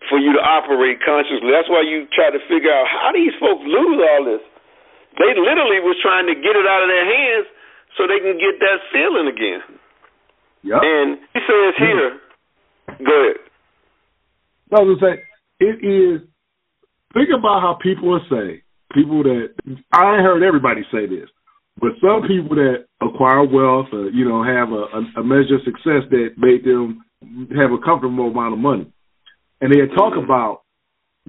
for 0.08 0.20
you 0.20 0.36
to 0.36 0.42
operate 0.42 1.02
consciously. 1.02 1.50
That's 1.50 1.70
why 1.70 1.82
you 1.82 2.06
try 2.14 2.30
to 2.30 2.40
figure 2.46 2.70
out 2.70 2.86
how 2.86 3.10
these 3.10 3.34
folks 3.40 3.64
lose 3.66 3.98
all 3.98 4.22
this. 4.28 4.44
They 5.18 5.34
literally 5.34 5.82
was 5.82 5.98
trying 6.02 6.26
to 6.30 6.36
get 6.36 6.54
it 6.54 6.66
out 6.66 6.82
of 6.82 6.90
their 6.90 7.06
hands 7.06 7.46
so 7.96 8.06
they 8.06 8.20
can 8.22 8.38
get 8.38 8.58
that 8.58 8.78
feeling 8.90 9.30
again. 9.30 9.62
Yep. 10.62 10.80
And 10.82 11.08
he 11.32 11.40
says 11.42 11.72
hmm. 11.78 11.84
here, 11.84 12.10
go 13.02 13.14
ahead. 13.14 13.38
I 14.74 14.80
was 14.82 14.98
say 15.00 15.22
it 15.60 15.78
is. 15.84 16.26
Think 17.14 17.28
about 17.30 17.62
how 17.62 17.78
people 17.80 18.10
will 18.10 18.26
say 18.28 18.64
people 18.92 19.22
that 19.22 19.54
I 19.92 20.18
heard 20.18 20.42
everybody 20.42 20.82
say 20.90 21.06
this. 21.06 21.28
But 21.80 21.98
some 22.00 22.22
people 22.28 22.56
that 22.56 22.86
acquire 23.02 23.44
wealth, 23.44 23.88
or, 23.92 24.08
you 24.10 24.28
know, 24.28 24.44
have 24.44 24.70
a, 24.70 25.20
a, 25.20 25.24
measure 25.24 25.56
of 25.56 25.66
success 25.66 26.06
that 26.10 26.38
made 26.38 26.64
them 26.64 27.04
have 27.56 27.72
a 27.72 27.82
comfortable 27.84 28.30
amount 28.30 28.54
of 28.54 28.60
money, 28.60 28.86
and 29.60 29.72
they 29.72 29.82
talk 29.94 30.14
mm-hmm. 30.14 30.24
about, 30.24 30.62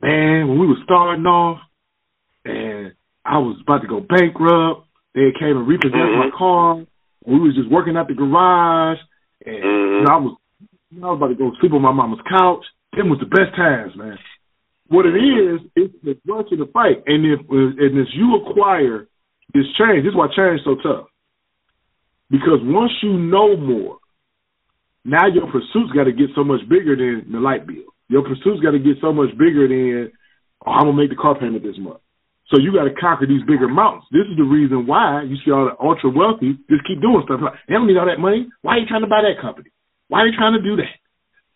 man, 0.02 0.48
when 0.48 0.60
we 0.60 0.68
were 0.68 0.84
starting 0.84 1.26
off, 1.26 1.60
and 2.46 2.94
I 3.26 3.40
was 3.40 3.58
about 3.62 3.82
to 3.82 3.88
go 3.88 4.02
bankrupt, 4.02 4.86
they 5.16 5.34
came 5.40 5.58
and 5.58 5.68
repossessed 5.68 5.96
mm-hmm. 5.96 6.30
my 6.30 6.38
car. 6.38 6.86
We 7.26 7.40
was 7.40 7.56
just 7.56 7.72
working 7.72 7.98
at 7.98 8.08
the 8.08 8.14
garage, 8.14 9.00
and 9.46 9.64
mm-hmm. 9.64 9.96
you 9.98 10.04
know, 10.06 10.14
I 10.14 10.18
was, 10.18 10.38
you 10.92 11.00
know, 11.00 11.08
I 11.08 11.12
was 11.12 11.18
about 11.18 11.28
to 11.30 11.36
go 11.36 11.52
sleep 11.60 11.74
on 11.74 11.82
my 11.82 11.92
mama's 11.92 12.22
couch. 12.30 12.64
Them 12.94 13.10
was 13.10 13.20
the 13.20 13.26
best 13.26 13.56
times, 13.58 13.94
man. 13.96 14.18
What 14.88 15.08
it 15.08 15.18
is, 15.18 15.62
it's 15.76 15.94
the 16.04 16.14
bunch 16.24 16.52
of 16.52 16.60
the 16.60 16.70
fight, 16.72 17.02
and 17.08 17.26
if 17.26 17.42
and 17.50 18.00
as 18.00 18.14
you 18.14 18.38
acquire 18.46 19.08
it's 19.54 19.70
change. 19.78 20.04
This 20.04 20.12
is 20.12 20.18
why 20.18 20.28
change 20.36 20.62
is 20.62 20.66
so 20.66 20.76
tough. 20.82 21.08
Because 22.30 22.60
once 22.64 22.92
you 23.04 23.14
know 23.14 23.56
more, 23.56 23.98
now 25.06 25.28
your 25.28 25.46
pursuits 25.52 25.94
got 25.94 26.06
to 26.06 26.12
get 26.12 26.34
so 26.36 26.44
much 26.44 26.62
bigger 26.68 26.98
than 26.98 27.32
the 27.32 27.40
light 27.40 27.68
bill. 27.68 27.86
Your 28.10 28.24
pursuits 28.24 28.62
got 28.62 28.72
to 28.72 28.82
get 28.82 28.98
so 29.02 29.14
much 29.14 29.30
bigger 29.38 29.70
than, 29.70 30.12
oh, 30.66 30.72
I'm 30.72 30.90
gonna 30.90 30.98
make 30.98 31.10
the 31.10 31.16
car 31.16 31.38
payment 31.38 31.62
this 31.62 31.78
month. 31.78 32.02
So 32.54 32.62
you 32.62 32.74
got 32.74 32.86
to 32.86 32.94
conquer 32.94 33.26
these 33.26 33.42
bigger 33.46 33.70
mountains. 33.70 34.06
This 34.14 34.30
is 34.30 34.38
the 34.38 34.46
reason 34.46 34.86
why 34.86 35.26
you 35.26 35.38
see 35.42 35.50
all 35.50 35.66
the 35.66 35.78
ultra 35.82 36.10
wealthy 36.14 36.58
just 36.70 36.86
keep 36.86 37.02
doing 37.02 37.26
stuff 37.26 37.42
like 37.42 37.58
they 37.66 37.74
don't 37.74 37.90
need 37.90 37.98
all 37.98 38.06
that 38.06 38.22
money. 38.22 38.50
Why 38.62 38.78
are 38.78 38.82
you 38.82 38.90
trying 38.90 39.02
to 39.02 39.10
buy 39.10 39.26
that 39.26 39.42
company? 39.42 39.74
Why 40.10 40.22
are 40.22 40.28
you 40.30 40.38
trying 40.38 40.54
to 40.54 40.62
do 40.62 40.78
that? 40.78 40.94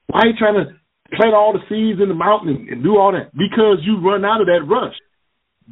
Why 0.10 0.25
are 0.25 0.30
you 0.34 0.38
trying 0.38 0.58
to 0.58 0.73
plant 1.13 1.38
all 1.38 1.54
the 1.54 1.62
seeds 1.69 2.02
in 2.02 2.10
the 2.10 2.17
mountain 2.17 2.49
and, 2.49 2.69
and 2.69 2.80
do 2.82 2.97
all 2.97 3.13
that? 3.13 3.30
Because 3.38 3.86
you 3.86 4.02
run 4.02 4.25
out 4.25 4.41
of 4.41 4.49
that 4.49 4.65
rush. 4.65 4.97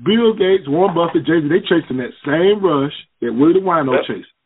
Bill 0.03 0.33
Gates, 0.33 0.67
Warren 0.67 0.93
Buffett, 0.93 1.25
Jay 1.25 1.41
Z, 1.41 1.49
they 1.49 1.61
chasing 1.65 1.97
that 1.97 2.13
same 2.21 2.61
rush 2.61 2.93
that 3.21 3.33
Willie 3.33 3.57
the 3.57 3.65
Wino 3.65 3.97
yep. 3.97 4.05
chasing. 4.05 4.37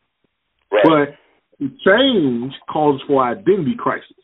Right. 0.72 1.12
But 1.60 1.68
change 1.84 2.52
causes 2.70 3.02
for 3.06 3.22
identity 3.24 3.76
crisis. 3.78 4.16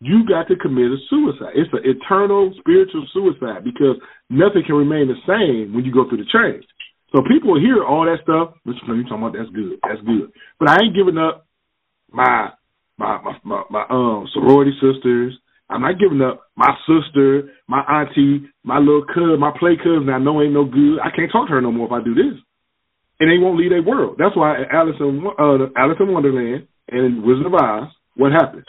You 0.00 0.24
got 0.26 0.48
to 0.48 0.56
commit 0.56 0.90
a 0.90 0.96
suicide. 1.10 1.52
It's 1.54 1.68
an 1.76 1.84
eternal 1.84 2.54
spiritual 2.58 3.04
suicide 3.12 3.64
because 3.64 4.00
nothing 4.30 4.64
can 4.64 4.76
remain 4.76 5.08
the 5.08 5.20
same 5.28 5.74
when 5.74 5.84
you 5.84 5.92
go 5.92 6.08
through 6.08 6.24
the 6.24 6.32
change. 6.32 6.64
So 7.12 7.20
people 7.28 7.60
hear 7.60 7.84
all 7.84 8.06
that 8.06 8.22
stuff. 8.22 8.56
Mr. 8.64 8.80
Flynn, 8.86 8.98
you 8.98 9.04
talking 9.04 9.20
about 9.20 9.36
that's 9.36 9.50
good. 9.50 9.76
That's 9.82 10.00
good. 10.06 10.32
But 10.58 10.70
I 10.70 10.80
ain't 10.80 10.96
giving 10.96 11.18
up 11.18 11.44
my 12.08 12.50
my 12.96 13.20
my 13.20 13.36
my, 13.44 13.62
my 13.68 13.84
um 13.90 14.28
sorority 14.32 14.72
sisters. 14.80 15.36
I'm 15.70 15.82
not 15.82 15.98
giving 15.98 16.20
up 16.20 16.50
my 16.56 16.74
sister, 16.86 17.50
my 17.68 17.80
auntie, 17.80 18.50
my 18.64 18.78
little 18.78 19.04
cousin, 19.06 19.38
my 19.38 19.52
play 19.58 19.76
cousin. 19.76 20.10
I 20.10 20.18
know 20.18 20.42
ain't 20.42 20.52
no 20.52 20.64
good. 20.64 20.98
I 20.98 21.14
can't 21.14 21.30
talk 21.30 21.48
to 21.48 21.54
her 21.54 21.60
no 21.60 21.72
more 21.72 21.86
if 21.86 21.92
I 21.92 22.02
do 22.02 22.14
this, 22.14 22.36
and 23.20 23.30
they 23.30 23.38
won't 23.38 23.58
leave 23.58 23.70
their 23.70 23.82
world. 23.82 24.16
That's 24.18 24.36
why 24.36 24.64
Alice 24.72 24.96
in 24.98 25.22
uh, 25.24 25.70
Alice 25.76 25.98
in 26.00 26.12
Wonderland 26.12 26.66
and 26.90 27.22
Wizard 27.22 27.46
of 27.46 27.54
Oz. 27.54 27.88
What 28.16 28.32
happened? 28.32 28.66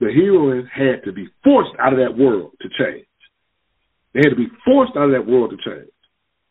The 0.00 0.10
heroine 0.12 0.68
had 0.72 1.04
to 1.04 1.12
be 1.12 1.28
forced 1.44 1.72
out 1.78 1.92
of 1.92 1.98
that 1.98 2.16
world 2.16 2.52
to 2.62 2.68
change. 2.78 3.06
They 4.14 4.20
had 4.24 4.30
to 4.30 4.36
be 4.36 4.48
forced 4.64 4.96
out 4.96 5.10
of 5.10 5.12
that 5.12 5.26
world 5.26 5.50
to 5.50 5.56
change. 5.58 5.90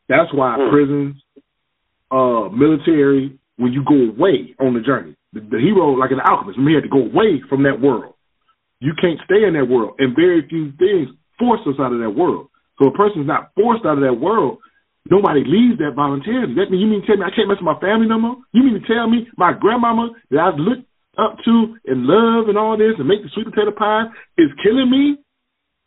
That's 0.07 0.33
why 0.33 0.57
mm. 0.59 0.71
prisons, 0.71 1.15
uh, 2.11 2.49
military, 2.49 3.39
when 3.57 3.71
you 3.71 3.83
go 3.83 3.95
away 3.95 4.55
on 4.59 4.73
the 4.73 4.81
journey, 4.81 5.15
the, 5.33 5.39
the 5.41 5.59
hero, 5.59 5.91
like 5.91 6.11
an 6.11 6.19
alchemist, 6.19 6.59
he 6.59 6.73
had 6.73 6.83
to 6.83 6.89
go 6.89 7.05
away 7.05 7.41
from 7.47 7.63
that 7.63 7.79
world. 7.79 8.15
You 8.81 8.97
can't 8.97 9.21
stay 9.25 9.45
in 9.45 9.53
that 9.53 9.69
world, 9.69 9.95
and 10.01 10.17
very 10.17 10.41
few 10.49 10.73
things 10.81 11.13
force 11.37 11.61
us 11.69 11.77
out 11.77 11.93
of 11.93 12.01
that 12.01 12.17
world. 12.17 12.49
So 12.81 12.89
a 12.89 12.93
person's 12.97 13.29
not 13.29 13.53
forced 13.53 13.85
out 13.85 14.01
of 14.01 14.03
that 14.03 14.17
world. 14.17 14.57
Nobody 15.05 15.45
leaves 15.45 15.77
that 15.77 15.93
voluntarily. 15.95 16.53
That 16.57 16.73
mean 16.73 16.81
you 16.81 16.89
mean 16.89 17.01
to 17.01 17.07
tell 17.07 17.17
me 17.17 17.25
I 17.25 17.33
can't 17.33 17.47
mess 17.47 17.61
with 17.61 17.69
my 17.69 17.77
family 17.77 18.09
no 18.09 18.17
more? 18.17 18.37
You 18.53 18.65
mean 18.65 18.81
to 18.81 18.85
tell 18.85 19.05
me 19.09 19.29
my 19.37 19.53
grandmama 19.53 20.17
that 20.29 20.41
I 20.41 20.49
looked 20.57 20.89
up 21.17 21.37
to 21.45 21.77
and 21.85 22.09
love 22.09 22.49
and 22.49 22.57
all 22.57 22.77
this 22.77 22.97
and 22.97 23.07
make 23.07 23.21
the 23.21 23.29
sweet 23.33 23.45
potato 23.45 23.69
pie 23.69 24.09
is 24.37 24.49
killing 24.65 24.89
me? 24.89 25.21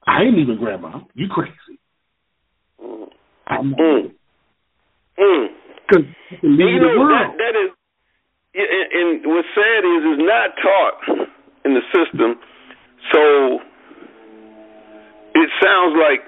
I 0.07 0.22
ain't 0.22 0.38
even 0.38 0.59
grandma. 0.59 1.02
You 1.14 1.26
crazy. 1.30 1.78
I'm 3.46 3.74
mm. 3.74 4.14
Mm. 5.18 5.46
Cause 5.90 6.07
you 6.42 6.80
know, 6.80 7.11
that, 7.11 7.35
that 7.38 7.54
is, 7.59 7.70
and, 8.54 8.87
and 8.94 9.09
what's 9.26 9.48
sad 9.54 9.83
is, 9.83 10.02
is 10.14 10.20
not 10.22 10.48
taught 10.62 11.28
in 11.64 11.74
the 11.74 11.83
system. 11.90 12.38
So 13.14 13.62
it 15.38 15.48
sounds 15.62 15.94
like 15.94 16.27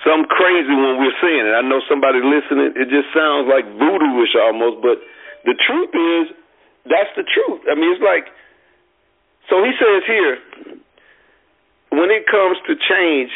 some 0.00 0.24
crazy 0.32 0.72
when 0.72 0.96
we're 0.96 1.18
saying 1.20 1.44
it. 1.44 1.52
I 1.52 1.60
know 1.60 1.84
somebody 1.88 2.24
listening. 2.24 2.72
It 2.72 2.88
just 2.88 3.12
sounds 3.12 3.52
like 3.52 3.68
voodooish 3.76 4.32
almost, 4.40 4.80
but 4.80 4.96
the 5.44 5.52
truth 5.60 5.92
is, 5.92 6.32
that's 6.88 7.12
the 7.16 7.24
truth. 7.28 7.68
I 7.68 7.76
mean, 7.76 7.92
it's 7.92 8.00
like. 8.00 8.32
So 9.52 9.60
he 9.60 9.76
says 9.76 10.00
here, 10.08 10.40
when 11.92 12.08
it 12.08 12.24
comes 12.32 12.56
to 12.64 12.72
change, 12.80 13.28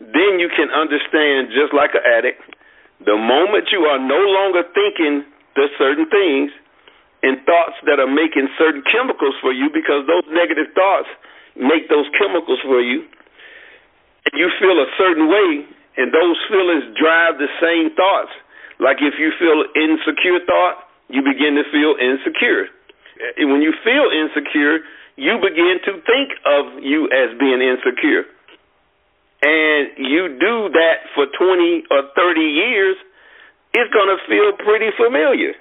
then 0.00 0.40
you 0.40 0.48
can 0.48 0.72
understand, 0.72 1.52
just 1.52 1.76
like 1.76 1.92
an 1.92 2.00
addict, 2.00 2.40
the 3.04 3.12
moment 3.12 3.68
you 3.68 3.84
are 3.84 4.00
no 4.00 4.16
longer 4.16 4.64
thinking 4.72 5.28
the 5.52 5.68
certain 5.76 6.08
things 6.08 6.48
and 7.20 7.44
thoughts 7.44 7.76
that 7.84 8.00
are 8.00 8.08
making 8.08 8.48
certain 8.56 8.80
chemicals 8.88 9.36
for 9.44 9.52
you, 9.52 9.68
because 9.68 10.08
those 10.08 10.24
negative 10.32 10.72
thoughts 10.72 11.12
make 11.58 11.90
those 11.90 12.06
chemicals 12.16 12.58
for 12.62 12.80
you, 12.80 13.02
and 13.02 14.34
you 14.34 14.48
feel 14.58 14.78
a 14.78 14.88
certain 14.96 15.28
way, 15.28 15.66
and 15.98 16.14
those 16.14 16.38
feelings 16.48 16.86
drive 16.94 17.38
the 17.38 17.50
same 17.58 17.90
thoughts. 17.98 18.32
Like 18.78 19.02
if 19.02 19.18
you 19.18 19.34
feel 19.38 19.66
insecure 19.74 20.38
thought, 20.46 20.86
you 21.10 21.22
begin 21.22 21.58
to 21.58 21.66
feel 21.74 21.98
insecure. 21.98 22.70
And 23.36 23.50
when 23.50 23.62
you 23.62 23.74
feel 23.82 24.06
insecure, 24.14 24.86
you 25.18 25.34
begin 25.42 25.82
to 25.82 25.92
think 26.06 26.28
of 26.46 26.78
you 26.78 27.10
as 27.10 27.34
being 27.42 27.58
insecure. 27.58 28.30
And 29.42 29.98
you 29.98 30.38
do 30.38 30.70
that 30.70 31.10
for 31.14 31.26
20 31.26 31.90
or 31.90 32.06
30 32.14 32.38
years, 32.38 32.96
it's 33.74 33.90
going 33.90 34.10
to 34.10 34.18
feel 34.30 34.54
pretty 34.62 34.90
familiar. 34.94 35.54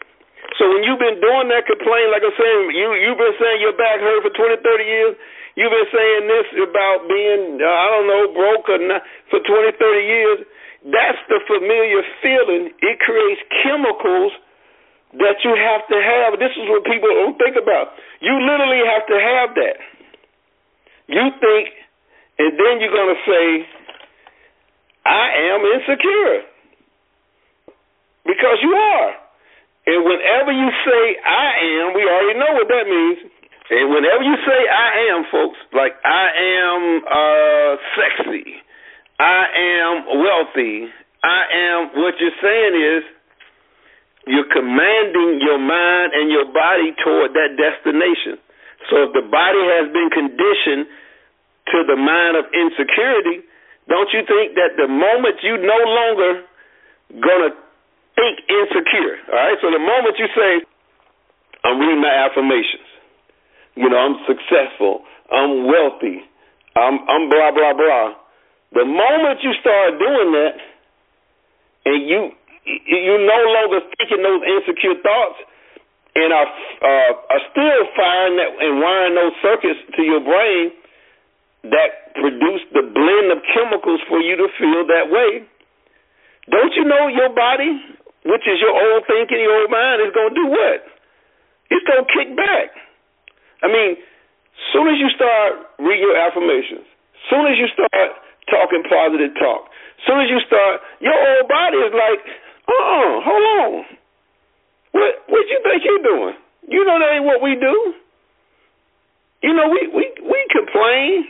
So 0.58 0.70
when 0.70 0.86
you've 0.86 1.02
been 1.02 1.20
doing 1.22 1.50
that 1.50 1.66
complaint, 1.66 2.14
like 2.14 2.24
I'm 2.24 2.34
saying, 2.38 2.74
you, 2.74 2.88
you've 3.02 3.20
been 3.20 3.38
saying 3.38 3.62
your 3.62 3.76
back 3.78 4.00
hurt 4.00 4.24
for 4.24 4.34
20, 4.34 4.62
30 4.62 4.86
years, 4.86 5.14
you've 5.58 5.74
been 5.74 5.90
saying 5.90 6.24
this 6.30 6.48
about 6.62 7.10
being, 7.10 7.58
uh, 7.58 7.66
I 7.66 7.86
don't 7.98 8.08
know, 8.08 8.24
broke 8.38 8.70
or 8.70 8.78
not 8.78 9.02
for 9.34 9.42
20, 9.42 9.74
30 9.74 9.82
years, 10.06 10.40
that's 10.86 11.20
the 11.28 11.42
familiar 11.50 12.06
feeling. 12.22 12.72
It 12.80 12.96
creates 13.02 13.42
chemicals 13.66 14.32
that 15.18 15.42
you 15.42 15.52
have 15.58 15.84
to 15.90 15.98
have. 15.98 16.38
This 16.38 16.54
is 16.54 16.70
what 16.70 16.86
people 16.86 17.10
don't 17.10 17.36
think 17.42 17.58
about. 17.58 17.98
You 18.22 18.38
literally 18.38 18.86
have 18.86 19.04
to 19.10 19.18
have 19.18 19.50
that. 19.58 19.78
You 21.10 21.26
think, 21.42 21.66
and 22.38 22.54
then 22.54 22.74
you're 22.78 22.94
going 22.94 23.16
to 23.16 23.24
say, 23.26 23.46
I 25.08 25.56
am 25.56 25.60
insecure. 25.64 26.46
Because 28.28 28.60
you 28.62 28.76
are. 28.76 29.12
And 29.88 30.04
whenever 30.04 30.52
you 30.52 30.68
say 30.84 31.02
I 31.24 31.48
am, 31.80 31.96
we 31.96 32.04
already 32.04 32.38
know 32.38 32.52
what 32.60 32.68
that 32.68 32.86
means. 32.92 33.32
And 33.70 33.92
whenever 33.92 34.24
you 34.24 34.36
say 34.48 34.60
I 34.72 34.90
am, 35.12 35.28
folks, 35.32 35.60
like 35.76 35.92
I 36.04 36.26
am 36.32 36.82
uh, 37.04 37.72
sexy, 38.00 38.64
I 39.20 39.44
am 39.52 39.94
wealthy, 40.24 40.88
I 41.24 41.42
am, 41.52 41.80
what 42.00 42.16
you're 42.20 42.40
saying 42.40 42.76
is, 42.80 43.04
you're 44.28 44.52
commanding 44.52 45.40
your 45.44 45.60
mind 45.60 46.12
and 46.16 46.32
your 46.32 46.48
body 46.52 46.96
toward 47.04 47.32
that 47.32 47.56
destination. 47.56 48.40
So 48.92 49.08
if 49.08 49.12
the 49.16 49.24
body 49.28 49.64
has 49.80 49.92
been 49.92 50.12
conditioned 50.12 50.88
to 51.72 51.78
the 51.88 51.96
mind 52.00 52.40
of 52.40 52.48
insecurity, 52.52 53.44
don't 53.88 54.12
you 54.16 54.24
think 54.28 54.56
that 54.56 54.76
the 54.80 54.88
moment 54.88 55.44
you 55.44 55.60
no 55.60 55.80
longer 55.80 56.32
gonna 57.20 57.52
think 58.16 58.36
insecure, 58.48 59.16
all 59.32 59.36
right? 59.36 59.58
So 59.64 59.72
the 59.72 59.80
moment 59.80 60.16
you 60.20 60.28
say, 60.36 60.52
I'm 61.64 61.80
reading 61.80 62.00
my 62.00 62.12
affirmations, 62.28 62.87
you 63.78 63.88
know, 63.90 63.98
I'm 63.98 64.18
successful, 64.26 65.06
I'm 65.32 65.70
wealthy, 65.70 66.26
I'm 66.76 66.98
I'm 67.06 67.30
blah 67.30 67.52
blah 67.54 67.74
blah. 67.78 68.08
The 68.74 68.86
moment 68.86 69.40
you 69.46 69.54
start 69.62 69.96
doing 70.02 70.30
that 70.34 70.56
and 71.86 72.00
you 72.10 72.20
you're 72.66 73.24
no 73.24 73.42
longer 73.56 73.80
thinking 73.96 74.22
those 74.26 74.44
insecure 74.44 75.00
thoughts 75.00 75.40
and 76.18 76.34
are 76.34 76.50
uh, 76.50 77.12
are 77.32 77.44
still 77.54 77.82
firing 77.96 78.36
that 78.42 78.50
and 78.60 78.82
wiring 78.82 79.16
those 79.16 79.36
circuits 79.40 79.80
to 79.96 80.02
your 80.02 80.20
brain 80.26 80.74
that 81.70 82.14
produce 82.18 82.64
the 82.74 82.82
blend 82.82 83.28
of 83.32 83.40
chemicals 83.54 84.02
for 84.10 84.20
you 84.20 84.36
to 84.36 84.48
feel 84.58 84.88
that 84.88 85.08
way. 85.14 85.46
Don't 86.50 86.74
you 86.74 86.86
know 86.88 87.12
your 87.12 87.30
body, 87.36 87.76
which 88.26 88.46
is 88.48 88.58
your 88.64 88.72
old 88.72 89.04
thinking, 89.06 89.40
your 89.42 89.62
old 89.62 89.72
mind, 89.72 90.02
is 90.02 90.14
going 90.16 90.32
to 90.32 90.38
do 90.38 90.48
what? 90.48 90.80
It's 91.70 91.84
going 91.84 92.04
to 92.04 92.10
kick 92.10 92.30
back. 92.40 92.72
I 93.64 93.68
mean, 93.68 93.98
soon 94.74 94.88
as 94.90 94.98
you 95.00 95.10
start 95.16 95.78
reading 95.80 96.06
your 96.06 96.18
affirmations, 96.18 96.86
soon 97.30 97.46
as 97.50 97.58
you 97.58 97.68
start 97.74 98.10
talking 98.50 98.84
positive 98.86 99.34
talk, 99.38 99.70
soon 100.06 100.22
as 100.22 100.30
you 100.30 100.40
start, 100.46 100.82
your 101.02 101.16
old 101.16 101.48
body 101.50 101.78
is 101.82 101.94
like, 101.94 102.22
uh-uh, 102.68 103.14
hold 103.24 103.46
on. 103.62 103.72
What 104.92 105.12
what 105.30 105.44
you 105.48 105.60
think 105.64 105.84
you're 105.86 106.06
doing? 106.06 106.36
You 106.68 106.84
know 106.84 106.98
that 107.00 107.16
ain't 107.16 107.26
what 107.26 107.42
we 107.42 107.56
do. 107.56 107.76
You 109.44 109.54
know, 109.54 109.70
we 109.70 109.88
we 109.94 110.06
we 110.26 110.40
complain. 110.52 111.30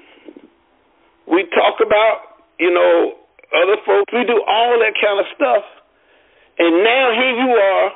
We 1.28 1.44
talk 1.52 1.84
about, 1.84 2.48
you 2.58 2.72
know, 2.72 3.20
other 3.52 3.78
folks. 3.84 4.08
We 4.16 4.24
do 4.24 4.40
all 4.48 4.80
that 4.80 4.96
kind 4.96 5.20
of 5.20 5.28
stuff. 5.36 5.66
And 6.58 6.84
now 6.84 7.12
here 7.12 7.36
you 7.36 7.50
are 7.52 7.92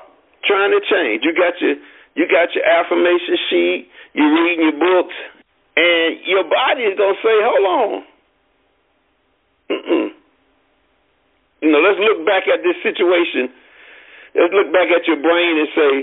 trying 0.46 0.72
to 0.76 0.82
change. 0.84 1.24
You 1.24 1.32
got 1.34 1.56
your 1.64 1.80
you 2.16 2.28
got 2.28 2.54
your 2.54 2.66
affirmation 2.66 3.38
sheet, 3.50 3.88
you're 4.14 4.34
reading 4.34 4.68
your 4.68 4.80
books, 4.80 5.16
and 5.78 6.20
your 6.26 6.44
body 6.44 6.84
is 6.84 6.98
gonna 6.98 7.18
say, 7.24 7.36
Hold 7.40 7.66
on. 7.66 8.04
Mm-mm. 9.72 10.08
You 11.62 11.72
know, 11.72 11.80
let's 11.80 12.00
look 12.02 12.26
back 12.26 12.50
at 12.52 12.66
this 12.66 12.76
situation. 12.84 13.54
Let's 14.36 14.52
look 14.52 14.74
back 14.74 14.90
at 14.92 15.08
your 15.08 15.22
brain 15.22 15.60
and 15.60 15.70
say, 15.76 15.94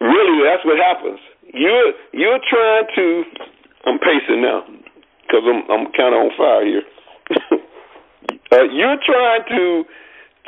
really, 0.00 0.44
that's 0.44 0.64
what 0.64 0.76
happens. 0.76 1.20
You're 1.54 1.92
you're 2.12 2.42
trying 2.50 2.86
to. 2.96 3.06
I'm 3.86 3.98
pacing 4.02 4.42
now 4.42 4.66
because 5.22 5.44
I'm 5.46 5.62
I'm 5.70 5.86
kind 5.94 6.12
of 6.12 6.26
on 6.26 6.30
fire 6.36 6.64
here. 6.66 6.86
uh, 8.52 8.66
you're 8.74 8.98
trying 9.06 9.44
to 9.54 9.84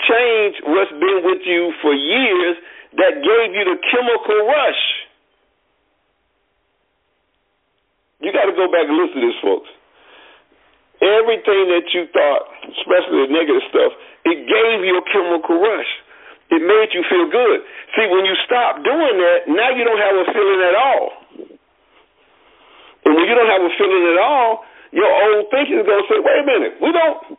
change 0.09 0.55
what's 0.67 0.91
been 0.91 1.23
with 1.23 1.43
you 1.47 1.73
for 1.81 1.95
years 1.95 2.57
that 2.97 3.21
gave 3.21 3.49
you 3.53 3.65
the 3.69 3.79
chemical 3.93 4.39
rush. 4.49 4.83
You 8.21 8.33
got 8.33 8.49
to 8.49 8.57
go 8.57 8.67
back 8.73 8.89
and 8.89 8.97
listen 8.97 9.21
to 9.21 9.27
this, 9.29 9.41
folks. 9.45 9.71
Everything 10.99 11.71
that 11.71 11.87
you 11.95 12.11
thought, 12.11 12.43
especially 12.67 13.29
the 13.29 13.31
negative 13.31 13.63
stuff, 13.71 13.93
it 14.27 14.39
gave 14.49 14.79
you 14.83 14.99
a 14.99 15.05
chemical 15.07 15.61
rush. 15.63 15.91
It 16.51 16.65
made 16.65 16.91
you 16.97 17.05
feel 17.07 17.29
good. 17.29 17.61
See, 17.95 18.09
when 18.09 18.25
you 18.25 18.35
stop 18.49 18.83
doing 18.83 19.17
that, 19.21 19.47
now 19.53 19.71
you 19.77 19.85
don't 19.85 20.01
have 20.01 20.17
a 20.17 20.27
feeling 20.33 20.61
at 20.65 20.75
all. 20.75 21.07
And 23.05 23.15
when 23.15 23.25
you 23.29 23.35
don't 23.37 23.53
have 23.53 23.63
a 23.63 23.73
feeling 23.77 24.05
at 24.17 24.19
all, 24.19 24.65
your 24.91 25.07
old 25.07 25.47
thinking 25.53 25.79
is 25.79 25.87
going 25.87 26.03
to 26.03 26.09
say, 26.09 26.19
wait 26.19 26.41
a 26.41 26.47
minute, 26.49 26.75
we 26.81 26.91
don't, 26.91 27.39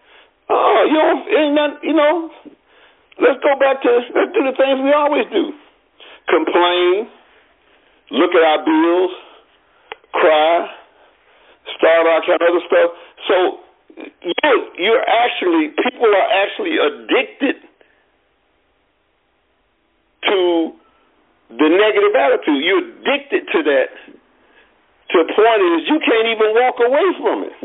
oh, 0.50 0.82
you 0.88 0.98
don't, 0.98 1.22
ain't 1.28 1.56
not, 1.58 1.72
you 1.84 1.94
know, 1.98 2.30
let's 3.22 3.40
go 3.44 3.56
back 3.60 3.82
to 3.84 3.90
let's 4.16 4.32
do 4.34 4.42
the 4.44 4.56
things 4.56 4.80
we 4.84 4.92
always 4.92 5.28
do. 5.32 5.54
Complain, 6.28 7.10
look 8.12 8.32
at 8.36 8.44
our 8.44 8.62
bills, 8.66 9.12
cry, 10.14 10.68
start 11.78 12.08
all 12.08 12.22
kind 12.26 12.40
of 12.42 12.48
other 12.48 12.64
stuff. 12.66 12.90
So 13.28 13.36
you're 14.24 14.62
you're 14.80 15.06
actually 15.06 15.76
people 15.76 16.08
are 16.08 16.30
actually 16.44 16.76
addicted 16.80 17.56
to 20.28 20.72
the 21.50 21.70
negative 21.70 22.14
attitude. 22.16 22.64
You're 22.64 22.86
addicted 22.86 23.44
to 23.52 23.60
that 23.64 23.90
to 25.10 25.16
a 25.26 25.28
point 25.34 25.62
is 25.74 25.90
you 25.90 26.00
can't 26.06 26.28
even 26.30 26.50
walk 26.54 26.78
away 26.86 27.08
from 27.18 27.38
it. 27.50 27.56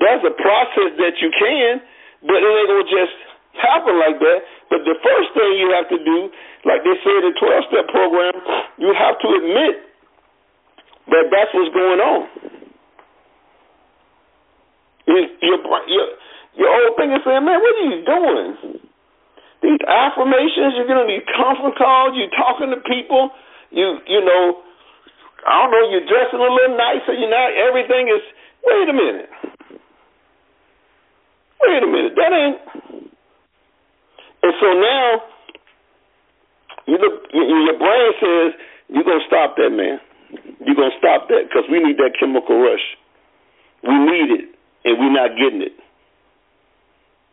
That's 0.00 0.24
a 0.24 0.34
process 0.34 0.96
that 0.98 1.14
you 1.20 1.30
can, 1.38 1.80
but 2.24 2.40
it 2.40 2.48
ain't 2.48 2.68
gonna 2.68 2.88
just 2.88 3.33
happen 3.58 3.98
like 3.98 4.18
that. 4.18 4.40
But 4.70 4.86
the 4.86 4.96
first 5.02 5.28
thing 5.34 5.50
you 5.58 5.70
have 5.74 5.88
to 5.90 5.98
do, 6.00 6.18
like 6.66 6.82
they 6.82 6.96
said 7.02 7.20
in 7.26 7.32
twelve 7.38 7.64
step 7.70 7.86
program, 7.90 8.34
you 8.78 8.90
have 8.94 9.18
to 9.20 9.28
admit 9.38 9.74
that 11.10 11.24
that's 11.30 11.52
what's 11.54 11.72
going 11.74 12.00
on. 12.00 12.22
Your 15.06 15.22
your 15.42 15.58
your, 16.56 16.70
old 16.70 16.96
thing 16.96 17.12
is 17.12 17.20
saying, 17.26 17.44
man, 17.44 17.60
what 17.60 17.74
are 17.76 17.88
you 17.92 18.00
doing? 18.06 18.80
these 19.64 19.80
affirmations, 19.88 20.76
you're 20.76 20.84
getting 20.84 21.08
these 21.08 21.24
conference 21.32 21.72
calls, 21.80 22.12
you're 22.12 22.36
talking 22.36 22.68
to 22.68 22.80
people, 22.84 23.32
you 23.72 23.96
you 24.04 24.20
know, 24.20 24.60
I 25.48 25.64
don't 25.64 25.72
know, 25.72 25.84
you're 25.88 26.04
dressing 26.04 26.36
a 26.36 26.52
little 26.52 26.76
nicer, 26.76 27.16
you're 27.16 27.32
not 27.32 27.48
everything 27.56 28.12
is 28.12 28.20
wait 28.60 28.88
a 28.92 28.92
minute. 28.92 29.30
Wait 31.64 31.80
a 31.80 31.88
minute, 31.88 32.12
that 32.20 32.30
ain't 32.36 32.60
and 34.44 34.52
so 34.60 34.68
now 34.76 35.06
you 36.86 36.96
look 37.00 37.24
your 37.32 37.78
brain 37.80 38.10
says 38.20 38.48
you're 38.92 39.08
gonna 39.08 39.24
stop 39.26 39.56
that 39.56 39.72
man. 39.72 39.98
You're 40.60 40.76
gonna 40.76 40.98
stop 41.00 41.28
that 41.32 41.48
because 41.48 41.64
we 41.72 41.80
need 41.80 41.96
that 41.96 42.12
chemical 42.20 42.60
rush. 42.60 42.84
We 43.82 43.96
need 43.96 44.28
it 44.36 44.44
and 44.84 45.00
we're 45.00 45.16
not 45.16 45.32
getting 45.40 45.62
it. 45.64 45.72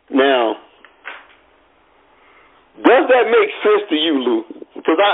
Now 0.08 0.56
does 2.80 3.04
that 3.12 3.24
make 3.28 3.50
sense 3.60 3.84
to 3.92 3.96
you, 3.96 4.14
Lou? 4.16 4.38
Because 4.72 4.96
I, 4.96 5.12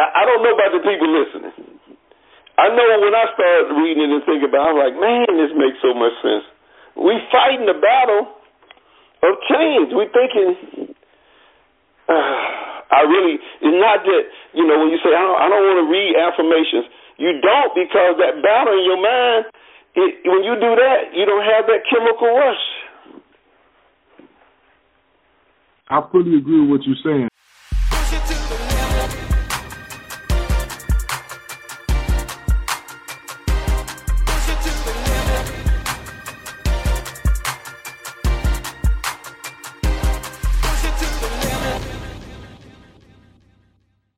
I 0.00 0.22
don't 0.24 0.40
know 0.40 0.56
about 0.56 0.72
the 0.72 0.80
people 0.80 1.08
listening. 1.12 1.52
I 2.56 2.72
know 2.72 2.88
when 3.04 3.12
I 3.12 3.28
started 3.36 3.76
reading 3.76 4.08
it 4.08 4.16
and 4.16 4.24
thinking 4.24 4.48
about 4.48 4.64
it, 4.64 4.70
I'm 4.72 4.80
like, 4.80 4.96
man, 4.96 5.28
this 5.36 5.52
makes 5.52 5.76
so 5.84 5.92
much 5.92 6.16
sense. 6.24 6.48
We 6.96 7.20
fighting 7.28 7.68
the 7.68 7.76
battle 7.76 8.32
of 9.28 9.32
change. 9.52 9.92
We 9.92 10.08
thinking, 10.08 10.85
uh, 12.08 12.14
I 12.96 13.02
really, 13.02 13.34
it's 13.34 13.78
not 13.82 14.06
that, 14.06 14.22
you 14.54 14.62
know, 14.62 14.78
when 14.78 14.94
you 14.94 14.98
say, 15.02 15.10
I 15.10 15.18
don't, 15.18 15.38
I 15.42 15.46
don't 15.50 15.64
want 15.66 15.80
to 15.82 15.88
read 15.90 16.14
affirmations, 16.14 16.86
you 17.18 17.34
don't 17.42 17.74
because 17.74 18.14
that 18.22 18.38
battle 18.46 18.78
in 18.78 18.84
your 18.86 19.02
mind, 19.02 19.50
it, 19.98 20.22
when 20.22 20.44
you 20.46 20.54
do 20.54 20.70
that, 20.78 21.10
you 21.10 21.26
don't 21.26 21.42
have 21.42 21.66
that 21.66 21.82
chemical 21.90 22.30
rush. 22.30 22.64
I 25.88 26.02
fully 26.12 26.38
agree 26.38 26.60
with 26.60 26.70
what 26.70 26.82
you're 26.86 27.02
saying. 27.02 27.28